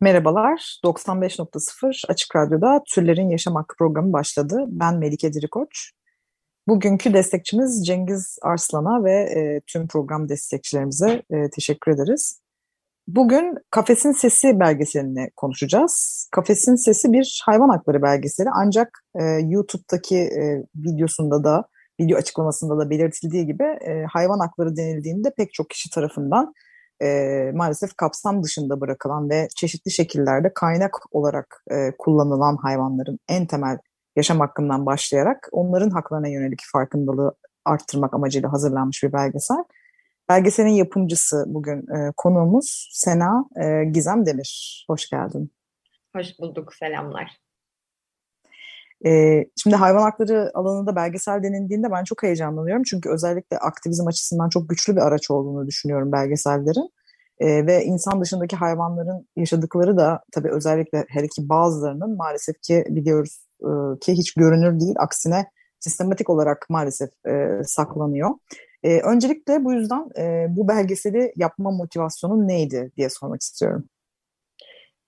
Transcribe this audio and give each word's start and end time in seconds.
Merhabalar, 0.00 0.80
95.0 0.84 2.04
Açık 2.08 2.36
Radyo'da 2.36 2.82
Türlerin 2.88 3.30
Yaşam 3.30 3.54
Hakkı 3.54 3.76
programı 3.76 4.12
başladı. 4.12 4.64
Ben 4.68 4.98
Melike 4.98 5.32
Dirikoç. 5.32 5.92
Bugünkü 6.68 7.14
destekçimiz 7.14 7.86
Cengiz 7.86 8.38
Arslan'a 8.42 9.04
ve 9.04 9.12
e, 9.12 9.60
tüm 9.66 9.88
program 9.88 10.28
destekçilerimize 10.28 11.22
e, 11.30 11.50
teşekkür 11.50 11.92
ederiz. 11.92 12.40
Bugün 13.06 13.54
Kafesin 13.70 14.12
Sesi 14.12 14.60
belgeselini 14.60 15.30
konuşacağız. 15.36 16.28
Kafesin 16.32 16.74
Sesi 16.74 17.12
bir 17.12 17.42
hayvan 17.46 17.68
hakları 17.68 18.02
belgeseli 18.02 18.48
ancak 18.54 19.04
e, 19.20 19.24
YouTube'daki 19.24 20.16
e, 20.16 20.64
videosunda 20.76 21.44
da, 21.44 21.64
video 22.00 22.18
açıklamasında 22.18 22.78
da 22.78 22.90
belirtildiği 22.90 23.46
gibi 23.46 23.64
e, 23.64 24.04
hayvan 24.12 24.38
hakları 24.38 24.76
denildiğinde 24.76 25.34
pek 25.36 25.52
çok 25.52 25.70
kişi 25.70 25.90
tarafından 25.90 26.54
e, 27.02 27.50
maalesef 27.54 27.96
kapsam 27.96 28.42
dışında 28.42 28.80
bırakılan 28.80 29.30
ve 29.30 29.48
çeşitli 29.56 29.90
şekillerde 29.90 30.52
kaynak 30.54 30.96
olarak 31.10 31.64
e, 31.70 31.92
kullanılan 31.98 32.56
hayvanların 32.56 33.18
en 33.28 33.46
temel 33.46 33.78
yaşam 34.16 34.40
hakkından 34.40 34.86
başlayarak 34.86 35.48
onların 35.52 35.90
haklarına 35.90 36.28
yönelik 36.28 36.62
farkındalığı 36.72 37.34
arttırmak 37.64 38.14
amacıyla 38.14 38.52
hazırlanmış 38.52 39.02
bir 39.02 39.12
belgesel. 39.12 39.64
Belgeselin 40.28 40.68
yapımcısı 40.68 41.44
bugün 41.46 41.78
e, 41.78 42.12
konuğumuz 42.16 42.88
Sena 42.92 43.44
e, 43.62 43.84
Gizem 43.84 44.26
Demir. 44.26 44.84
Hoş 44.90 45.10
geldin. 45.10 45.52
Hoş 46.16 46.26
bulduk, 46.40 46.74
selamlar. 46.74 47.38
E, 49.06 49.44
şimdi 49.62 49.76
hayvan 49.76 50.02
hakları 50.02 50.50
alanında 50.54 50.96
belgesel 50.96 51.42
denildiğinde 51.42 51.90
ben 51.90 52.04
çok 52.04 52.22
heyecanlanıyorum. 52.22 52.82
Çünkü 52.82 53.08
özellikle 53.10 53.58
aktivizm 53.58 54.06
açısından 54.06 54.48
çok 54.48 54.68
güçlü 54.68 54.96
bir 54.96 55.00
araç 55.00 55.30
olduğunu 55.30 55.66
düşünüyorum 55.66 56.12
belgesellerin. 56.12 56.90
E, 57.40 57.66
ve 57.66 57.84
insan 57.84 58.20
dışındaki 58.20 58.56
hayvanların 58.56 59.28
yaşadıkları 59.36 59.96
da 59.96 60.20
tabii 60.32 60.50
özellikle 60.50 61.04
her 61.08 61.24
iki 61.24 61.48
bazılarının 61.48 62.16
maalesef 62.16 62.62
ki 62.62 62.84
biliyoruz 62.88 63.38
e, 63.60 63.98
ki 64.00 64.12
hiç 64.12 64.34
görünür 64.34 64.80
değil. 64.80 64.94
Aksine 64.98 65.46
sistematik 65.80 66.30
olarak 66.30 66.66
maalesef 66.70 67.10
e, 67.26 67.62
saklanıyor. 67.64 68.30
E, 68.82 69.00
öncelikle 69.00 69.64
bu 69.64 69.72
yüzden 69.72 70.08
e, 70.18 70.46
bu 70.48 70.68
belgeseli 70.68 71.32
yapma 71.36 71.70
motivasyonun 71.70 72.48
neydi 72.48 72.92
diye 72.96 73.10
sormak 73.10 73.40
istiyorum. 73.40 73.88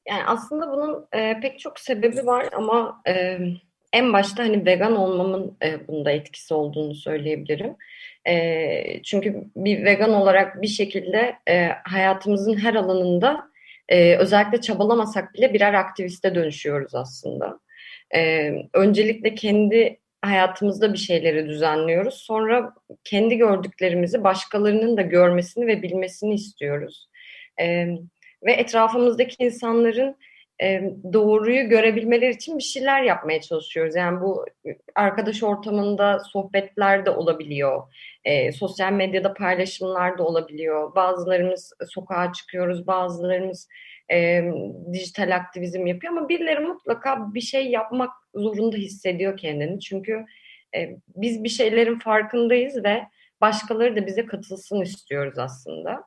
Yani 0.08 0.24
aslında 0.26 0.72
bunun 0.72 1.06
e, 1.12 1.40
pek 1.40 1.58
çok 1.58 1.80
sebebi 1.80 2.26
var 2.26 2.48
ama 2.52 3.02
e, 3.08 3.38
en 3.92 4.12
başta 4.12 4.42
hani 4.42 4.66
vegan 4.66 4.96
olmamın 4.96 5.56
e, 5.62 5.88
bunda 5.88 6.10
etkisi 6.10 6.54
olduğunu 6.54 6.94
söyleyebilirim. 6.94 7.76
E, 8.28 9.02
çünkü 9.02 9.44
bir 9.56 9.84
vegan 9.84 10.12
olarak 10.12 10.62
bir 10.62 10.68
şekilde 10.68 11.36
e, 11.48 11.68
hayatımızın 11.84 12.56
her 12.56 12.74
alanında 12.74 13.50
e, 13.88 14.16
özellikle 14.16 14.60
çabalamasak 14.60 15.34
bile 15.34 15.54
birer 15.54 15.74
aktiviste 15.74 16.34
dönüşüyoruz 16.34 16.94
aslında. 16.94 17.60
E, 18.14 18.52
öncelikle 18.74 19.34
kendi 19.34 20.00
hayatımızda 20.22 20.92
bir 20.92 20.98
şeyleri 20.98 21.48
düzenliyoruz. 21.48 22.14
Sonra 22.14 22.74
kendi 23.04 23.36
gördüklerimizi 23.36 24.24
başkalarının 24.24 24.96
da 24.96 25.02
görmesini 25.02 25.66
ve 25.66 25.82
bilmesini 25.82 26.34
istiyoruz. 26.34 27.08
E, 27.60 27.86
ve 28.42 28.52
etrafımızdaki 28.52 29.44
insanların 29.44 30.16
doğruyu 31.12 31.68
görebilmeleri 31.68 32.34
için 32.34 32.58
bir 32.58 32.62
şeyler 32.62 33.02
yapmaya 33.02 33.40
çalışıyoruz. 33.40 33.96
Yani 33.96 34.20
bu 34.20 34.46
arkadaş 34.94 35.42
ortamında 35.42 36.18
sohbetler 36.18 37.06
de 37.06 37.10
olabiliyor. 37.10 37.94
E, 38.24 38.52
sosyal 38.52 38.92
medyada 38.92 39.34
paylaşımlar 39.34 40.18
da 40.18 40.22
olabiliyor. 40.22 40.94
Bazılarımız 40.94 41.72
sokağa 41.88 42.32
çıkıyoruz, 42.32 42.86
bazılarımız 42.86 43.68
e, 44.12 44.42
dijital 44.92 45.36
aktivizm 45.36 45.86
yapıyor 45.86 46.12
ama 46.12 46.28
birileri 46.28 46.60
mutlaka 46.60 47.34
bir 47.34 47.40
şey 47.40 47.70
yapmak 47.70 48.10
zorunda 48.34 48.76
hissediyor 48.76 49.36
kendini. 49.36 49.80
Çünkü 49.80 50.24
e, 50.76 50.96
biz 51.16 51.44
bir 51.44 51.48
şeylerin 51.48 51.98
farkındayız 51.98 52.84
ve 52.84 53.02
başkaları 53.40 53.96
da 53.96 54.06
bize 54.06 54.26
katılsın 54.26 54.80
istiyoruz 54.80 55.38
aslında. 55.38 56.04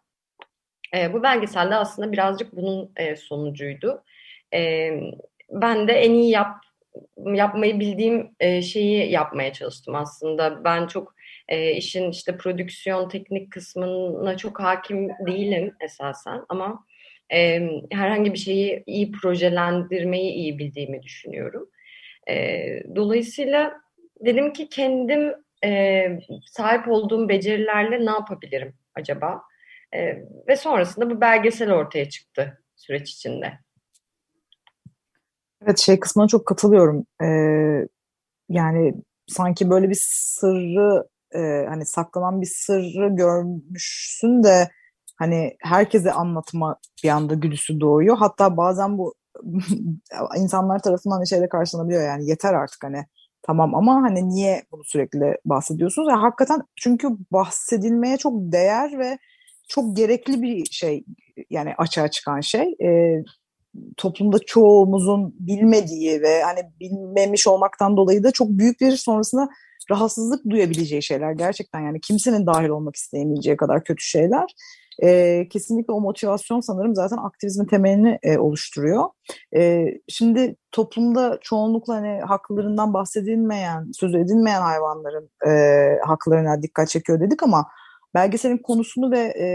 E, 0.98 1.14
bu 1.14 1.24
belgeselde 1.24 1.76
aslında 1.76 2.12
birazcık 2.12 2.56
bunun 2.56 2.92
e, 2.96 3.16
sonucuydu. 3.16 4.04
E, 4.54 4.92
ben 5.50 5.88
de 5.88 5.94
en 5.94 6.12
iyi 6.12 6.30
yap 6.30 6.56
yapmayı 7.26 7.80
bildiğim 7.80 8.32
e, 8.40 8.62
şeyi 8.62 9.12
yapmaya 9.12 9.54
çalıştım 9.54 9.96
aslında. 9.96 10.64
Ben 10.64 10.88
çok 10.88 11.16
e, 11.48 11.72
işin 11.72 12.12
işte 12.12 12.38
prodüksiyon, 12.38 13.10
teknik 13.10 13.52
kısmına 13.52 14.38
çok 14.38 14.60
hakim 14.60 15.10
değilim 15.28 15.76
esasen 15.82 16.42
ama 16.50 16.86
e, 17.34 17.70
herhangi 17.92 18.34
bir 18.34 18.38
şeyi 18.38 18.84
iyi 18.86 19.12
projelendirmeyi 19.12 20.32
iyi 20.34 20.60
bildiğimi 20.60 21.04
düşünüyorum. 21.04 21.70
E, 22.30 22.66
dolayısıyla 22.96 23.74
dedim 24.26 24.54
ki 24.54 24.70
kendim 24.70 25.34
e, 25.66 26.08
sahip 26.46 26.88
olduğum 26.88 27.30
becerilerle 27.30 28.06
ne 28.06 28.12
yapabilirim 28.12 28.74
acaba? 28.96 29.42
E, 29.96 30.24
ve 30.48 30.56
sonrasında 30.56 31.10
bu 31.10 31.22
belgesel 31.22 31.72
ortaya 31.72 32.10
çıktı 32.10 32.62
süreç 32.76 33.10
içinde. 33.10 33.63
Evet 35.64 35.80
şey 35.80 36.00
kısmına 36.00 36.28
çok 36.28 36.46
katılıyorum. 36.46 37.06
Ee, 37.24 37.88
yani 38.50 38.94
sanki 39.28 39.70
böyle 39.70 39.90
bir 39.90 40.00
sırrı 40.00 41.08
e, 41.36 41.66
hani 41.70 41.86
saklanan 41.86 42.42
bir 42.42 42.52
sırrı 42.56 43.16
görmüşsün 43.16 44.44
de 44.44 44.70
hani 45.16 45.56
herkese 45.62 46.12
anlatma 46.12 46.78
bir 47.04 47.10
anda 47.10 47.34
güdüsü 47.34 47.80
doğuyor. 47.82 48.18
Hatta 48.18 48.58
bazen 48.58 48.98
bu 48.98 49.14
insanlar 50.38 50.80
tarafından 50.80 51.22
bir 51.22 51.28
şeyle 51.28 51.50
karşılanabiliyor 51.50 52.04
yani 52.04 52.30
yeter 52.30 52.54
artık 52.54 52.84
hani 52.84 53.06
tamam 53.42 53.76
ama 53.76 54.02
hani 54.02 54.30
niye 54.30 54.64
bunu 54.72 54.84
sürekli 54.84 55.38
bahsediyorsunuz? 55.46 56.08
Yani 56.10 56.22
hakikaten 56.22 56.62
çünkü 56.76 57.08
bahsedilmeye 57.32 58.18
çok 58.18 58.34
değer 58.36 59.00
ve 59.00 59.18
çok 59.68 59.96
gerekli 59.96 60.42
bir 60.42 60.66
şey 60.66 61.06
yani 61.50 61.74
açığa 61.78 62.08
çıkan 62.08 62.42
şey. 62.42 62.76
Ee, 62.84 63.24
toplumda 63.98 64.40
çoğumuzun 64.40 65.36
bilmediği 65.40 66.22
ve 66.22 66.44
hani 66.44 66.60
bilmemiş 66.80 67.48
olmaktan 67.48 67.98
dolayı 67.98 68.24
da 68.24 68.32
çok 68.32 68.50
büyük 68.50 68.82
bir 68.82 68.92
sonrasında 68.92 69.50
rahatsızlık 69.92 70.50
duyabileceği 70.50 71.04
şeyler 71.04 71.32
gerçekten 71.32 71.80
yani 71.80 72.02
kimsenin 72.02 72.46
dahil 72.46 72.70
olmak 72.70 72.96
isteyemeyeceği 72.96 73.58
kadar 73.58 73.84
kötü 73.84 74.04
şeyler. 74.04 74.46
E, 75.04 75.48
kesinlikle 75.50 75.94
o 75.94 76.02
motivasyon 76.02 76.60
sanırım 76.60 76.96
zaten 76.96 77.18
aktivizmin 77.18 77.66
temelini 77.66 78.20
e, 78.24 78.38
oluşturuyor. 78.38 79.10
E, 79.56 79.86
şimdi 80.10 80.56
toplumda 80.72 81.38
çoğunlukla 81.42 81.96
hani 81.96 82.22
haklarından 82.22 82.94
bahsedilmeyen, 82.94 83.92
söz 83.94 84.16
edilmeyen 84.16 84.62
hayvanların 84.62 85.30
e, 85.48 85.52
haklarına 86.06 86.62
dikkat 86.62 86.90
çekiyor 86.90 87.20
dedik 87.20 87.44
ama 87.44 87.66
belgeselin 88.16 88.58
konusunu 88.58 89.12
ve 89.12 89.20
e, 89.20 89.48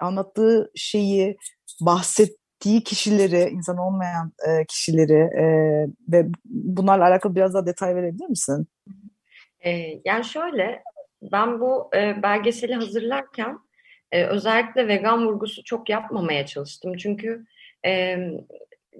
anlattığı 0.00 0.70
şeyi 0.74 1.36
bahsettiği 2.58 2.84
kişileri, 2.84 3.50
insan 3.50 3.78
olmayan 3.78 4.32
e, 4.48 4.64
kişileri 4.64 5.28
e, 5.38 5.44
ve 6.12 6.26
bunlarla 6.44 7.04
alakalı 7.04 7.34
biraz 7.36 7.54
daha 7.54 7.66
detay 7.66 7.94
verebilir 7.94 8.28
misin? 8.28 8.66
E, 9.64 9.70
yani 10.04 10.24
şöyle, 10.24 10.82
ben 11.22 11.60
bu 11.60 11.90
e, 11.96 12.22
belgeseli 12.22 12.74
hazırlarken 12.74 13.58
e, 14.12 14.24
özellikle 14.24 14.88
vegan 14.88 15.26
vurgusu 15.26 15.64
çok 15.64 15.88
yapmamaya 15.88 16.46
çalıştım. 16.46 16.96
Çünkü 16.96 17.46
e, 17.86 18.18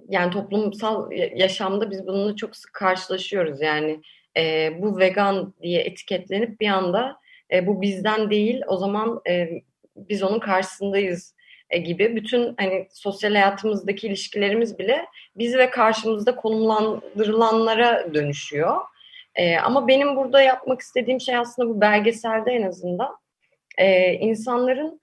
yani 0.09 0.31
toplumsal 0.31 1.11
yaşamda 1.11 1.91
biz 1.91 2.07
bununla 2.07 2.35
çok 2.35 2.55
sık 2.55 2.73
karşılaşıyoruz. 2.73 3.61
Yani 3.61 4.01
e, 4.37 4.71
bu 4.81 4.97
vegan 4.97 5.53
diye 5.61 5.81
etiketlenip 5.81 6.59
bir 6.59 6.67
anda 6.67 7.19
e, 7.53 7.67
bu 7.67 7.81
bizden 7.81 8.29
değil 8.29 8.61
o 8.67 8.77
zaman 8.77 9.21
e, 9.29 9.49
biz 9.95 10.23
onun 10.23 10.39
karşısındayız 10.39 11.35
gibi 11.77 12.15
bütün 12.15 12.55
hani 12.57 12.87
sosyal 12.91 13.31
hayatımızdaki 13.31 14.07
ilişkilerimiz 14.07 14.79
bile 14.79 15.05
biz 15.35 15.57
ve 15.57 15.69
karşımızda 15.69 16.35
konumlandırılanlara 16.35 18.13
dönüşüyor. 18.13 18.81
E, 19.35 19.57
ama 19.57 19.87
benim 19.87 20.15
burada 20.15 20.41
yapmak 20.41 20.81
istediğim 20.81 21.21
şey 21.21 21.35
aslında 21.37 21.69
bu 21.69 21.81
belgeselde 21.81 22.51
en 22.51 22.63
azından 22.63 23.17
e, 23.77 24.13
insanların 24.13 25.01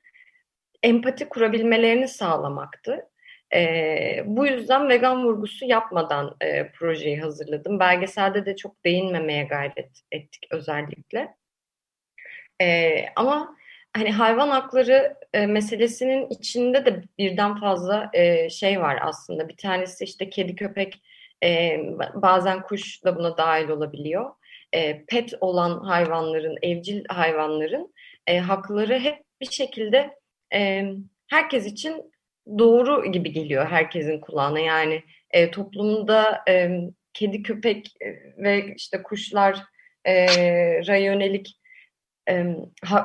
empati 0.82 1.28
kurabilmelerini 1.28 2.08
sağlamaktı. 2.08 3.08
E, 3.54 4.22
bu 4.26 4.46
yüzden 4.46 4.88
vegan 4.88 5.24
vurgusu 5.24 5.64
yapmadan 5.64 6.36
e, 6.40 6.72
projeyi 6.72 7.20
hazırladım. 7.20 7.80
Belgeselde 7.80 8.46
de 8.46 8.56
çok 8.56 8.84
değinmemeye 8.84 9.44
gayret 9.44 10.00
ettik 10.12 10.46
özellikle. 10.50 11.34
E, 12.62 13.04
ama 13.16 13.55
hani 13.96 14.12
hayvan 14.12 14.48
hakları 14.48 15.16
e, 15.32 15.46
meselesinin 15.46 16.26
içinde 16.30 16.84
de 16.86 17.02
birden 17.18 17.60
fazla 17.60 18.10
e, 18.12 18.50
şey 18.50 18.80
var 18.80 18.98
aslında. 19.02 19.48
Bir 19.48 19.56
tanesi 19.56 20.04
işte 20.04 20.30
kedi 20.30 20.54
köpek 20.54 21.02
e, 21.44 21.80
bazen 22.14 22.62
kuş 22.62 23.04
da 23.04 23.16
buna 23.16 23.36
dahil 23.36 23.68
olabiliyor. 23.68 24.30
E, 24.72 25.04
pet 25.04 25.34
olan 25.40 25.84
hayvanların, 25.84 26.56
evcil 26.62 27.04
hayvanların 27.08 27.94
e, 28.26 28.38
hakları 28.38 28.98
hep 28.98 29.18
bir 29.40 29.50
şekilde 29.50 30.10
e, 30.54 30.92
herkes 31.28 31.66
için 31.66 32.12
doğru 32.58 33.12
gibi 33.12 33.32
geliyor 33.32 33.66
herkesin 33.66 34.20
kulağına. 34.20 34.60
Yani 34.60 35.02
e, 35.30 35.50
toplumda 35.50 36.42
e, 36.48 36.80
kedi 37.14 37.42
köpek 37.42 37.94
ve 38.38 38.74
işte 38.76 39.02
kuşlar 39.02 39.62
e, 40.04 40.26
yönelik 40.98 41.48
e, 41.48 41.65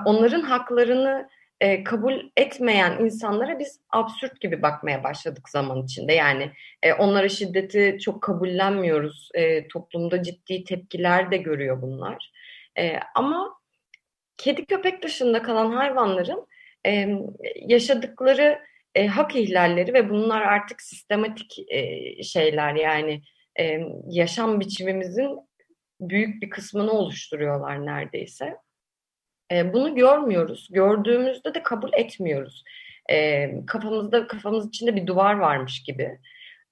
onların 0.06 0.42
haklarını 0.42 1.30
e, 1.62 1.84
kabul 1.84 2.22
etmeyen 2.38 3.00
insanlara 3.00 3.60
biz 3.60 3.80
absürt 3.90 4.42
gibi 4.42 4.62
bakmaya 4.62 5.04
başladık 5.04 5.50
zaman 5.50 5.84
içinde. 5.84 6.14
Yani 6.14 6.52
e, 6.84 6.94
onlara 6.94 7.30
şiddeti 7.30 7.98
çok 8.02 8.24
kabullenmiyoruz. 8.24 9.30
E, 9.34 9.68
toplumda 9.68 10.24
ciddi 10.24 10.64
tepkiler 10.64 11.32
de 11.32 11.38
görüyor 11.38 11.82
bunlar. 11.82 12.32
E, 12.78 13.00
ama 13.16 13.54
kedi 14.38 14.66
köpek 14.66 15.04
dışında 15.04 15.42
kalan 15.42 15.72
hayvanların 15.72 16.48
e, 16.88 17.08
yaşadıkları 17.56 18.60
e, 18.96 19.08
hak 19.08 19.36
ihlalleri 19.36 19.94
ve 19.94 20.10
bunlar 20.10 20.42
artık 20.42 20.82
sistematik 20.82 21.60
e, 21.70 22.24
şeyler 22.24 22.76
yani 22.76 23.22
e, 23.60 23.80
yaşam 24.10 24.60
biçimimizin 24.60 25.40
büyük 26.00 26.42
bir 26.42 26.50
kısmını 26.50 26.92
oluşturuyorlar 26.92 27.86
neredeyse. 27.86 28.58
E, 29.52 29.74
bunu 29.74 29.96
görmüyoruz. 29.96 30.68
Gördüğümüzde 30.72 31.54
de 31.54 31.64
kabul 31.64 31.90
etmiyoruz. 31.94 32.64
E, 33.10 33.50
kafamızda 33.66 34.28
kafamız 34.28 34.68
içinde 34.68 34.96
bir 34.96 35.08
duvar 35.08 35.34
varmış 35.34 35.84
gibi. 35.84 36.20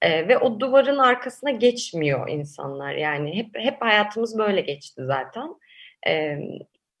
E, 0.02 0.28
ve 0.28 0.38
o 0.38 0.60
duvarın 0.60 0.98
arkasına 0.98 1.50
geçmiyor 1.50 2.28
insanlar. 2.28 2.94
Yani 2.94 3.36
hep 3.36 3.48
hep 3.54 3.82
hayatımız 3.82 4.38
böyle 4.38 4.60
geçti 4.60 5.02
zaten. 5.04 5.48
E, 6.06 6.38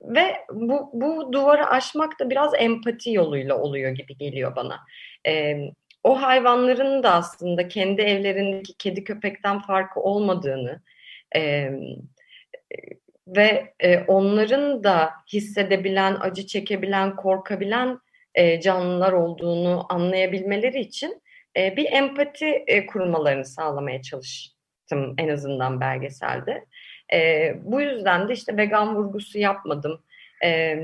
ve 0.02 0.36
bu, 0.52 0.90
bu 0.92 1.32
duvarı 1.32 1.66
aşmak 1.66 2.20
da 2.20 2.30
biraz 2.30 2.52
empati 2.58 3.12
yoluyla 3.12 3.58
oluyor 3.58 3.90
gibi 3.90 4.16
geliyor 4.16 4.56
bana. 4.56 4.80
E, 5.26 5.56
o 6.04 6.22
hayvanların 6.22 7.02
da 7.02 7.12
aslında 7.12 7.68
kendi 7.68 8.02
evlerindeki 8.02 8.78
kedi 8.78 9.04
köpekten 9.04 9.60
farkı 9.60 10.00
olmadığını 10.00 10.80
e, 11.36 11.70
ve 13.36 13.74
e, 13.80 13.98
onların 13.98 14.84
da 14.84 15.10
hissedebilen, 15.32 16.16
acı 16.20 16.46
çekebilen, 16.46 17.16
korkabilen 17.16 17.98
e, 18.34 18.60
canlılar 18.60 19.12
olduğunu 19.12 19.86
anlayabilmeleri 19.88 20.80
için 20.80 21.22
e, 21.56 21.76
bir 21.76 21.92
empati 21.92 22.46
e, 22.46 22.86
kurmalarını 22.86 23.44
sağlamaya 23.44 24.02
çalıştım 24.02 25.14
en 25.18 25.28
azından 25.28 25.80
belgeselde. 25.80 26.64
E, 27.12 27.52
bu 27.62 27.80
yüzden 27.80 28.28
de 28.28 28.32
işte 28.32 28.56
vegan 28.56 28.96
vurgusu 28.96 29.38
yapmadım. 29.38 30.02
E, 30.44 30.78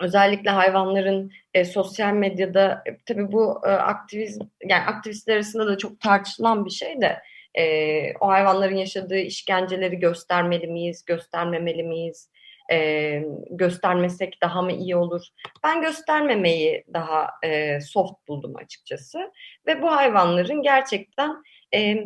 özellikle 0.00 0.50
hayvanların 0.50 1.32
e, 1.54 1.64
sosyal 1.64 2.12
medyada 2.12 2.82
e, 2.86 2.96
tabii 3.06 3.32
bu 3.32 3.60
e, 3.64 3.68
aktivizm 3.68 4.44
yani 4.64 4.84
aktivistler 4.84 5.34
arasında 5.34 5.66
da 5.66 5.78
çok 5.78 6.00
tartışılan 6.00 6.64
bir 6.64 6.70
şey 6.70 7.00
de 7.00 7.18
e, 7.54 8.14
o 8.20 8.28
hayvanların 8.28 8.76
yaşadığı 8.76 9.18
işkenceleri 9.18 9.98
göstermeli 9.98 10.66
miyiz, 10.66 11.04
göstermemeli 11.04 11.82
miyiz? 11.82 12.30
E, 12.72 13.22
göstermesek 13.50 14.38
daha 14.42 14.62
mı 14.62 14.72
iyi 14.72 14.96
olur? 14.96 15.26
Ben 15.64 15.82
göstermemeyi 15.82 16.84
daha 16.92 17.30
e, 17.44 17.80
soft 17.80 18.28
buldum 18.28 18.56
açıkçası. 18.56 19.32
Ve 19.66 19.82
bu 19.82 19.96
hayvanların 19.96 20.62
gerçekten 20.62 21.42
e, 21.74 22.04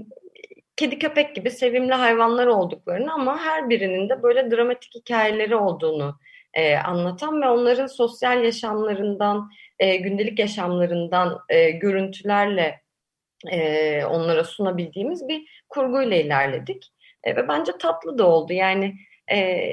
kedi 0.76 0.98
köpek 0.98 1.36
gibi 1.36 1.50
sevimli 1.50 1.94
hayvanlar 1.94 2.46
olduklarını 2.46 3.12
ama 3.12 3.38
her 3.38 3.70
birinin 3.70 4.08
de 4.08 4.22
böyle 4.22 4.50
dramatik 4.50 4.94
hikayeleri 4.94 5.56
olduğunu 5.56 6.18
e, 6.54 6.76
anlatan 6.76 7.42
ve 7.42 7.48
onların 7.48 7.86
sosyal 7.86 8.44
yaşamlarından, 8.44 9.50
e, 9.78 9.96
gündelik 9.96 10.38
yaşamlarından 10.38 11.38
e, 11.48 11.70
görüntülerle 11.70 12.81
e, 13.50 14.04
onlara 14.04 14.44
sunabildiğimiz 14.44 15.28
bir 15.28 15.64
kurguyla 15.68 16.16
ilerledik. 16.16 16.92
E, 17.24 17.36
ve 17.36 17.48
bence 17.48 17.72
tatlı 17.78 18.18
da 18.18 18.26
oldu. 18.26 18.52
Yani 18.52 18.94
e, 19.32 19.68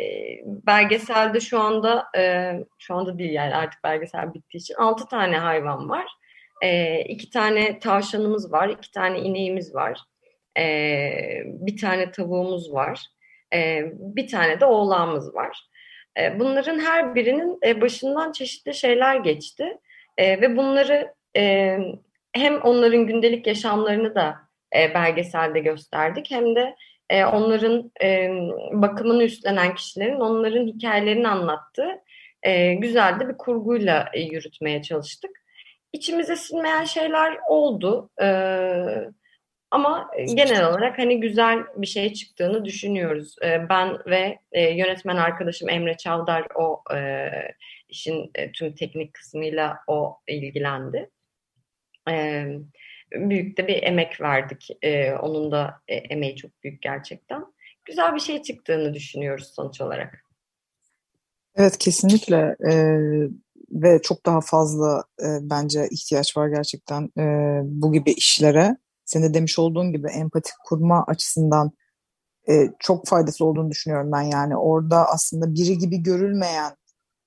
belgeselde 0.45 1.39
şu 1.39 1.60
anda 1.60 2.06
e, 2.18 2.54
şu 2.80 2.95
anda 2.95 3.19
değil 3.19 3.33
yani 3.33 3.56
artık 3.56 3.83
belgesel 3.83 4.33
bittiği 4.33 4.62
için 4.62 4.75
altı 4.75 5.07
tane 5.07 5.38
hayvan 5.38 5.89
var. 5.89 6.06
E, 6.62 7.00
iki 7.01 7.30
tane 7.30 7.80
tavşanımız 7.80 8.51
var, 8.51 8.69
iki 8.69 8.92
tane 8.92 9.19
ineğimiz 9.19 9.75
var. 9.75 10.00
E, 10.57 11.12
bir 11.45 11.77
tane 11.77 12.12
tavuğumuz 12.12 12.74
var. 12.74 13.01
E, 13.54 13.83
bir 13.94 14.27
tane 14.27 14.60
de 14.60 14.65
oğlağımız 14.65 15.36
var. 15.36 15.69
E, 16.19 16.39
bunların 16.39 16.80
her 16.80 17.15
birinin 17.15 17.60
e, 17.65 17.81
başından 17.81 18.31
çeşitli 18.31 18.74
şeyler 18.74 19.15
geçti. 19.15 19.77
E, 20.18 20.42
ve 20.42 20.57
bunları 20.57 21.13
e, 21.38 21.77
hem 22.33 22.61
onların 22.61 23.07
gündelik 23.07 23.47
yaşamlarını 23.47 24.15
da 24.15 24.35
e, 24.75 24.93
belgeselde 24.93 25.59
gösterdik 25.59 26.31
hem 26.31 26.55
de 26.55 26.75
e, 27.09 27.25
onların 27.25 27.91
e, 28.03 28.29
bakımını 28.71 29.23
üstlenen 29.23 29.75
kişilerin 29.75 30.19
onların 30.19 30.67
hikayelerini 30.67 31.27
anlattığı 31.27 32.01
e, 32.43 32.73
güzel 32.73 33.19
de 33.19 33.29
bir 33.29 33.37
kurguyla 33.37 34.09
e, 34.13 34.21
yürütmeye 34.21 34.81
çalıştık. 34.81 35.31
İçimize 35.93 36.35
sinmeyen 36.35 36.83
şeyler 36.83 37.37
oldu 37.47 38.09
e, 38.21 38.27
ama 39.71 40.11
genel 40.35 40.69
olarak 40.69 40.99
hani 40.99 41.19
güzel 41.19 41.59
bir 41.75 41.87
şey 41.87 42.13
çıktığını 42.13 42.65
düşünüyoruz. 42.65 43.35
E, 43.43 43.69
ben 43.69 43.97
ve 44.05 44.39
e, 44.51 44.61
yönetmen 44.61 45.15
arkadaşım 45.17 45.69
Emre 45.69 45.97
Çavdar 45.97 46.47
o 46.55 46.83
e, 46.95 47.29
işin 47.89 48.31
e, 48.35 48.51
tüm 48.51 48.75
teknik 48.75 49.13
kısmıyla 49.13 49.77
o 49.87 50.19
ilgilendi 50.27 51.09
e, 52.10 52.46
büyük 53.12 53.57
de 53.57 53.68
bir 53.68 53.84
emek 53.84 54.22
verdik. 54.22 54.68
E, 54.81 55.13
onun 55.13 55.51
da 55.51 55.81
e, 55.88 55.96
emeği 55.96 56.36
çok 56.36 56.51
büyük 56.63 56.82
gerçekten. 56.82 57.46
Güzel 57.86 58.15
bir 58.15 58.20
şey 58.20 58.41
çıktığını 58.41 58.94
düşünüyoruz 58.94 59.51
sonuç 59.56 59.82
olarak. 59.82 60.24
Evet 61.56 61.77
kesinlikle 61.77 62.56
e, 62.72 62.74
ve 63.72 64.01
çok 64.01 64.25
daha 64.25 64.41
fazla 64.41 65.03
e, 65.22 65.27
bence 65.41 65.88
ihtiyaç 65.91 66.38
var 66.38 66.48
gerçekten 66.48 67.03
e, 67.18 67.24
bu 67.63 67.94
gibi 67.94 68.12
işlere. 68.12 68.77
Senin 69.06 69.29
de 69.29 69.34
demiş 69.34 69.60
olduğun 69.60 69.91
gibi 69.91 70.08
empatik 70.10 70.53
kurma 70.65 71.03
açısından 71.08 71.72
e, 72.50 72.53
çok 72.79 73.08
faydası 73.08 73.46
olduğunu 73.46 73.72
düşünüyorum 73.72 74.12
ben 74.12 74.22
yani. 74.22 74.58
Orada 74.58 75.08
aslında 75.10 75.53
biri 75.53 75.77
gibi 75.77 76.03
görülmeyen 76.03 76.72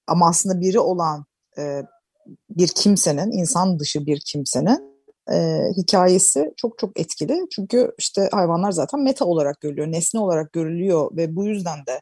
ama 0.06 0.28
aslında 0.28 0.60
biri 0.60 0.78
olan 0.78 1.24
e, 1.58 1.82
bir 2.50 2.68
kimsenin, 2.68 3.32
insan 3.32 3.78
dışı 3.78 4.06
bir 4.06 4.20
kimsenin 4.26 4.92
e, 5.32 5.58
hikayesi 5.76 6.52
çok 6.56 6.78
çok 6.78 7.00
etkili. 7.00 7.46
Çünkü 7.54 7.92
işte 7.98 8.28
hayvanlar 8.32 8.72
zaten 8.72 9.00
meta 9.00 9.24
olarak 9.24 9.60
görülüyor, 9.60 9.92
nesne 9.92 10.20
olarak 10.20 10.52
görülüyor 10.52 11.16
ve 11.16 11.36
bu 11.36 11.44
yüzden 11.44 11.78
de 11.86 12.00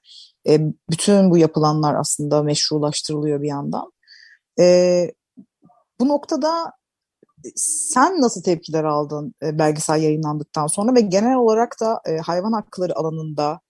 e, 0.49 0.61
bütün 0.91 1.31
bu 1.31 1.39
yapılanlar 1.39 1.95
aslında 1.95 2.43
meşrulaştırılıyor 2.43 3.43
bir 3.43 3.49
yandan. 3.49 3.93
E, 4.61 5.07
bu 6.00 6.09
noktada 6.09 6.73
sen 7.57 8.21
nasıl 8.21 8.43
tepkiler 8.43 8.85
aldın 8.85 9.35
e, 9.43 9.59
belgesel 9.59 10.03
yayınlandıktan 10.03 10.67
sonra 10.67 10.95
ve 10.95 11.00
genel 11.00 11.37
olarak 11.37 11.77
da 11.81 12.00
e, 12.07 12.17
hayvan 12.17 12.53
hakları 12.53 12.97
alanında 12.97 13.61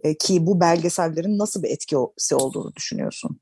e, 0.00 0.18
ki 0.18 0.46
bu 0.46 0.60
belgesellerin 0.60 1.38
nasıl 1.38 1.62
bir 1.62 1.70
etkisi 1.70 2.34
olduğunu 2.34 2.74
düşünüyorsun? 2.74 3.40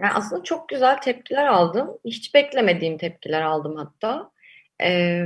Yani 0.00 0.12
aslında 0.14 0.42
çok 0.42 0.68
güzel 0.68 1.00
tepkiler 1.00 1.46
aldım. 1.46 1.98
Hiç 2.04 2.34
beklemediğim 2.34 2.98
tepkiler 2.98 3.42
aldım 3.42 3.76
hatta. 3.76 4.30
Ee, 4.82 5.24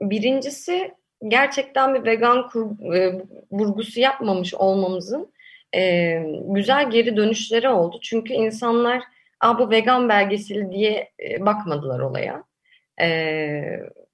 birincisi 0.00 0.94
gerçekten 1.28 1.94
bir 1.94 2.04
vegan 2.04 2.48
kur, 2.48 2.94
e, 2.94 3.22
vurgusu 3.50 4.00
yapmamış 4.00 4.54
olmamızın 4.54 5.32
e, 5.74 6.14
güzel 6.48 6.90
geri 6.90 7.16
dönüşleri 7.16 7.68
oldu. 7.68 7.98
Çünkü 8.02 8.32
insanlar 8.32 9.02
Aa, 9.40 9.58
bu 9.58 9.70
vegan 9.70 10.08
belgeseli 10.08 10.72
diye 10.72 11.12
e, 11.20 11.46
bakmadılar 11.46 12.00
olaya. 12.00 12.44
E, 13.00 13.06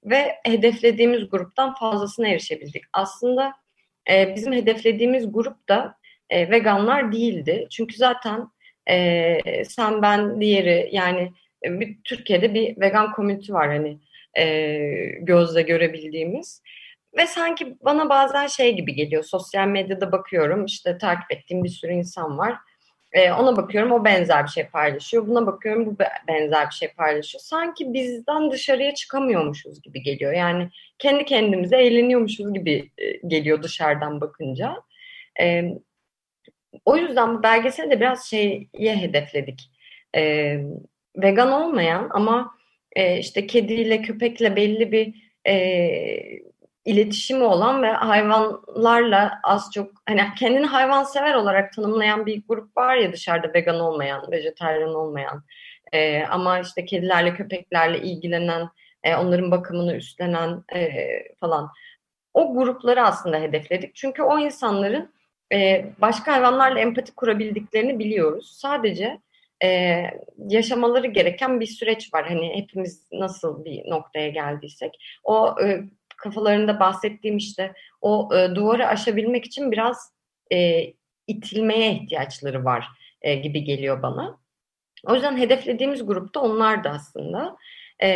ve 0.05 0.35
hedeflediğimiz 0.45 1.29
gruptan 1.29 1.73
fazlasına 1.73 2.27
erişebildik. 2.27 2.83
Aslında 2.93 3.53
e, 4.11 4.35
bizim 4.35 4.53
hedeflediğimiz 4.53 5.31
grup 5.31 5.69
da 5.69 5.97
e, 6.29 6.49
veganlar 6.49 7.11
değildi. 7.11 7.67
Çünkü 7.69 7.97
zaten 7.97 8.47
e, 8.89 9.65
sen 9.65 10.01
ben 10.01 10.41
diğeri 10.41 10.89
yani 10.91 11.31
e, 11.63 11.79
bir, 11.79 11.97
Türkiye'de 12.03 12.53
bir 12.53 12.79
vegan 12.81 13.11
komünite 13.11 13.53
var 13.53 13.67
hani 13.67 13.97
e, 14.37 14.77
gözle 15.19 15.61
görebildiğimiz. 15.61 16.61
Ve 17.17 17.27
sanki 17.27 17.77
bana 17.81 18.09
bazen 18.09 18.47
şey 18.47 18.75
gibi 18.75 18.93
geliyor. 18.93 19.23
Sosyal 19.23 19.67
medyada 19.67 20.11
bakıyorum 20.11 20.65
işte 20.65 20.97
takip 20.97 21.31
ettiğim 21.31 21.63
bir 21.63 21.69
sürü 21.69 21.91
insan 21.93 22.37
var. 22.37 22.55
E, 23.11 23.31
ona 23.31 23.57
bakıyorum 23.57 23.91
o 23.91 24.05
benzer 24.05 24.43
bir 24.43 24.49
şey 24.49 24.67
paylaşıyor. 24.67 25.27
Buna 25.27 25.45
bakıyorum 25.47 25.85
bu 25.85 25.95
benzer 26.27 26.67
bir 26.69 26.75
şey 26.75 26.89
paylaşıyor. 26.93 27.41
Sanki 27.41 27.93
bizden 27.93 28.51
dışarıya 28.51 28.93
çıkamıyormuşuz 28.93 29.81
gibi 29.81 30.03
geliyor. 30.03 30.33
Yani 30.33 30.69
kendi 30.99 31.25
kendimize 31.25 31.77
eğleniyormuşuz 31.77 32.53
gibi 32.53 32.89
geliyor 33.27 33.63
dışarıdan 33.63 34.21
bakınca. 34.21 34.75
O 36.85 36.97
yüzden 36.97 37.37
bu 37.37 37.43
belgeseli 37.43 37.91
de 37.91 37.99
biraz 37.99 38.25
şeye 38.25 38.95
hedefledik. 38.95 39.71
E, 40.15 40.53
vegan 41.15 41.51
olmayan 41.51 42.09
ama 42.11 42.55
e, 42.95 43.17
işte 43.17 43.47
kediyle 43.47 44.01
köpekle 44.01 44.55
belli 44.55 44.91
bir 44.91 45.13
e, 45.47 46.47
iletişimi 46.85 47.43
olan 47.43 47.83
ve 47.83 47.91
hayvanlarla 47.91 49.39
az 49.43 49.69
çok 49.73 49.91
hani 50.05 50.21
kendini 50.39 50.65
hayvansever 50.65 51.33
olarak 51.33 51.73
tanımlayan 51.73 52.25
bir 52.25 52.43
grup 52.47 52.77
var 52.77 52.95
ya 52.95 53.13
dışarıda 53.13 53.53
vegan 53.53 53.79
olmayan, 53.79 54.31
vejetaryen 54.31 54.87
olmayan 54.87 55.43
e, 55.93 56.23
ama 56.23 56.59
işte 56.59 56.85
kedilerle 56.85 57.33
köpeklerle 57.33 57.99
ilgilenen, 58.01 58.69
e, 59.03 59.15
onların 59.15 59.51
bakımını 59.51 59.95
üstlenen 59.95 60.63
e, 60.75 60.89
falan 61.39 61.69
o 62.33 62.53
grupları 62.53 63.03
aslında 63.03 63.39
hedefledik. 63.39 63.95
Çünkü 63.95 64.23
o 64.23 64.39
insanların 64.39 65.13
e, 65.53 65.85
başka 66.01 66.33
hayvanlarla 66.33 66.79
empati 66.79 67.15
kurabildiklerini 67.15 67.99
biliyoruz. 67.99 68.57
Sadece 68.57 69.19
e, 69.63 70.01
yaşamaları 70.47 71.07
gereken 71.07 71.59
bir 71.59 71.65
süreç 71.65 72.13
var. 72.13 72.27
Hani 72.27 72.55
hepimiz 72.55 73.07
nasıl 73.11 73.65
bir 73.65 73.89
noktaya 73.89 74.29
geldiysek 74.29 75.19
o 75.23 75.55
e, 75.63 75.81
kafalarında 76.17 76.79
bahsettiğim 76.79 77.37
işte 77.37 77.73
o 78.01 78.29
e, 78.35 78.55
duvarı 78.55 78.87
aşabilmek 78.87 79.45
için 79.45 79.71
biraz 79.71 80.13
e, 80.53 80.83
itilmeye 81.27 81.93
ihtiyaçları 81.93 82.65
var 82.65 82.87
e, 83.21 83.35
gibi 83.35 83.63
geliyor 83.63 84.01
bana. 84.01 84.39
O 85.05 85.13
yüzden 85.13 85.37
hedeflediğimiz 85.37 86.05
grupta 86.05 86.39
onlar 86.39 86.83
da 86.83 86.89
aslında. 86.89 87.57
E, 88.03 88.09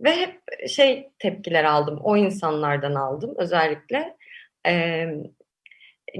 ve 0.00 0.16
hep 0.16 0.68
şey 0.68 1.08
tepkiler 1.18 1.64
aldım, 1.64 2.00
o 2.02 2.16
insanlardan 2.16 2.94
aldım 2.94 3.34
özellikle. 3.36 4.16
E, 4.66 5.06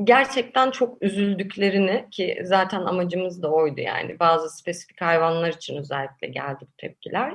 gerçekten 0.05 0.71
çok 0.71 1.03
üzüldüklerini 1.03 2.07
ki 2.11 2.39
zaten 2.43 2.81
amacımız 2.81 3.43
da 3.43 3.51
oydu 3.51 3.81
yani 3.81 4.19
bazı 4.19 4.59
spesifik 4.59 5.01
hayvanlar 5.01 5.53
için 5.53 5.77
özellikle 5.77 6.27
geldi 6.27 6.59
bu 6.61 6.77
tepkiler. 6.77 7.35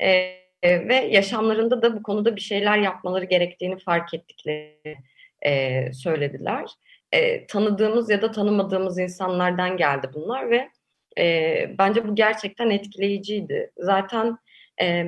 E, 0.00 0.38
ve 0.62 0.94
yaşamlarında 0.94 1.82
da 1.82 1.96
bu 1.96 2.02
konuda 2.02 2.36
bir 2.36 2.40
şeyler 2.40 2.78
yapmaları 2.78 3.24
gerektiğini 3.24 3.78
fark 3.78 4.14
ettikleri 4.14 4.96
e, 5.42 5.92
söylediler. 5.92 6.70
E, 7.12 7.46
tanıdığımız 7.46 8.10
ya 8.10 8.22
da 8.22 8.30
tanımadığımız 8.30 8.98
insanlardan 8.98 9.76
geldi 9.76 10.10
bunlar 10.14 10.50
ve 10.50 10.68
e, 11.18 11.70
bence 11.78 12.08
bu 12.08 12.14
gerçekten 12.14 12.70
etkileyiciydi. 12.70 13.70
Zaten 13.76 14.38
e, 14.80 15.06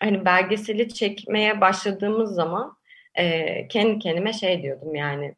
hani 0.00 0.24
belgeseli 0.24 0.94
çekmeye 0.94 1.60
başladığımız 1.60 2.34
zaman 2.34 2.76
e, 3.14 3.68
kendi 3.68 3.98
kendime 3.98 4.32
şey 4.32 4.62
diyordum 4.62 4.94
yani 4.94 5.34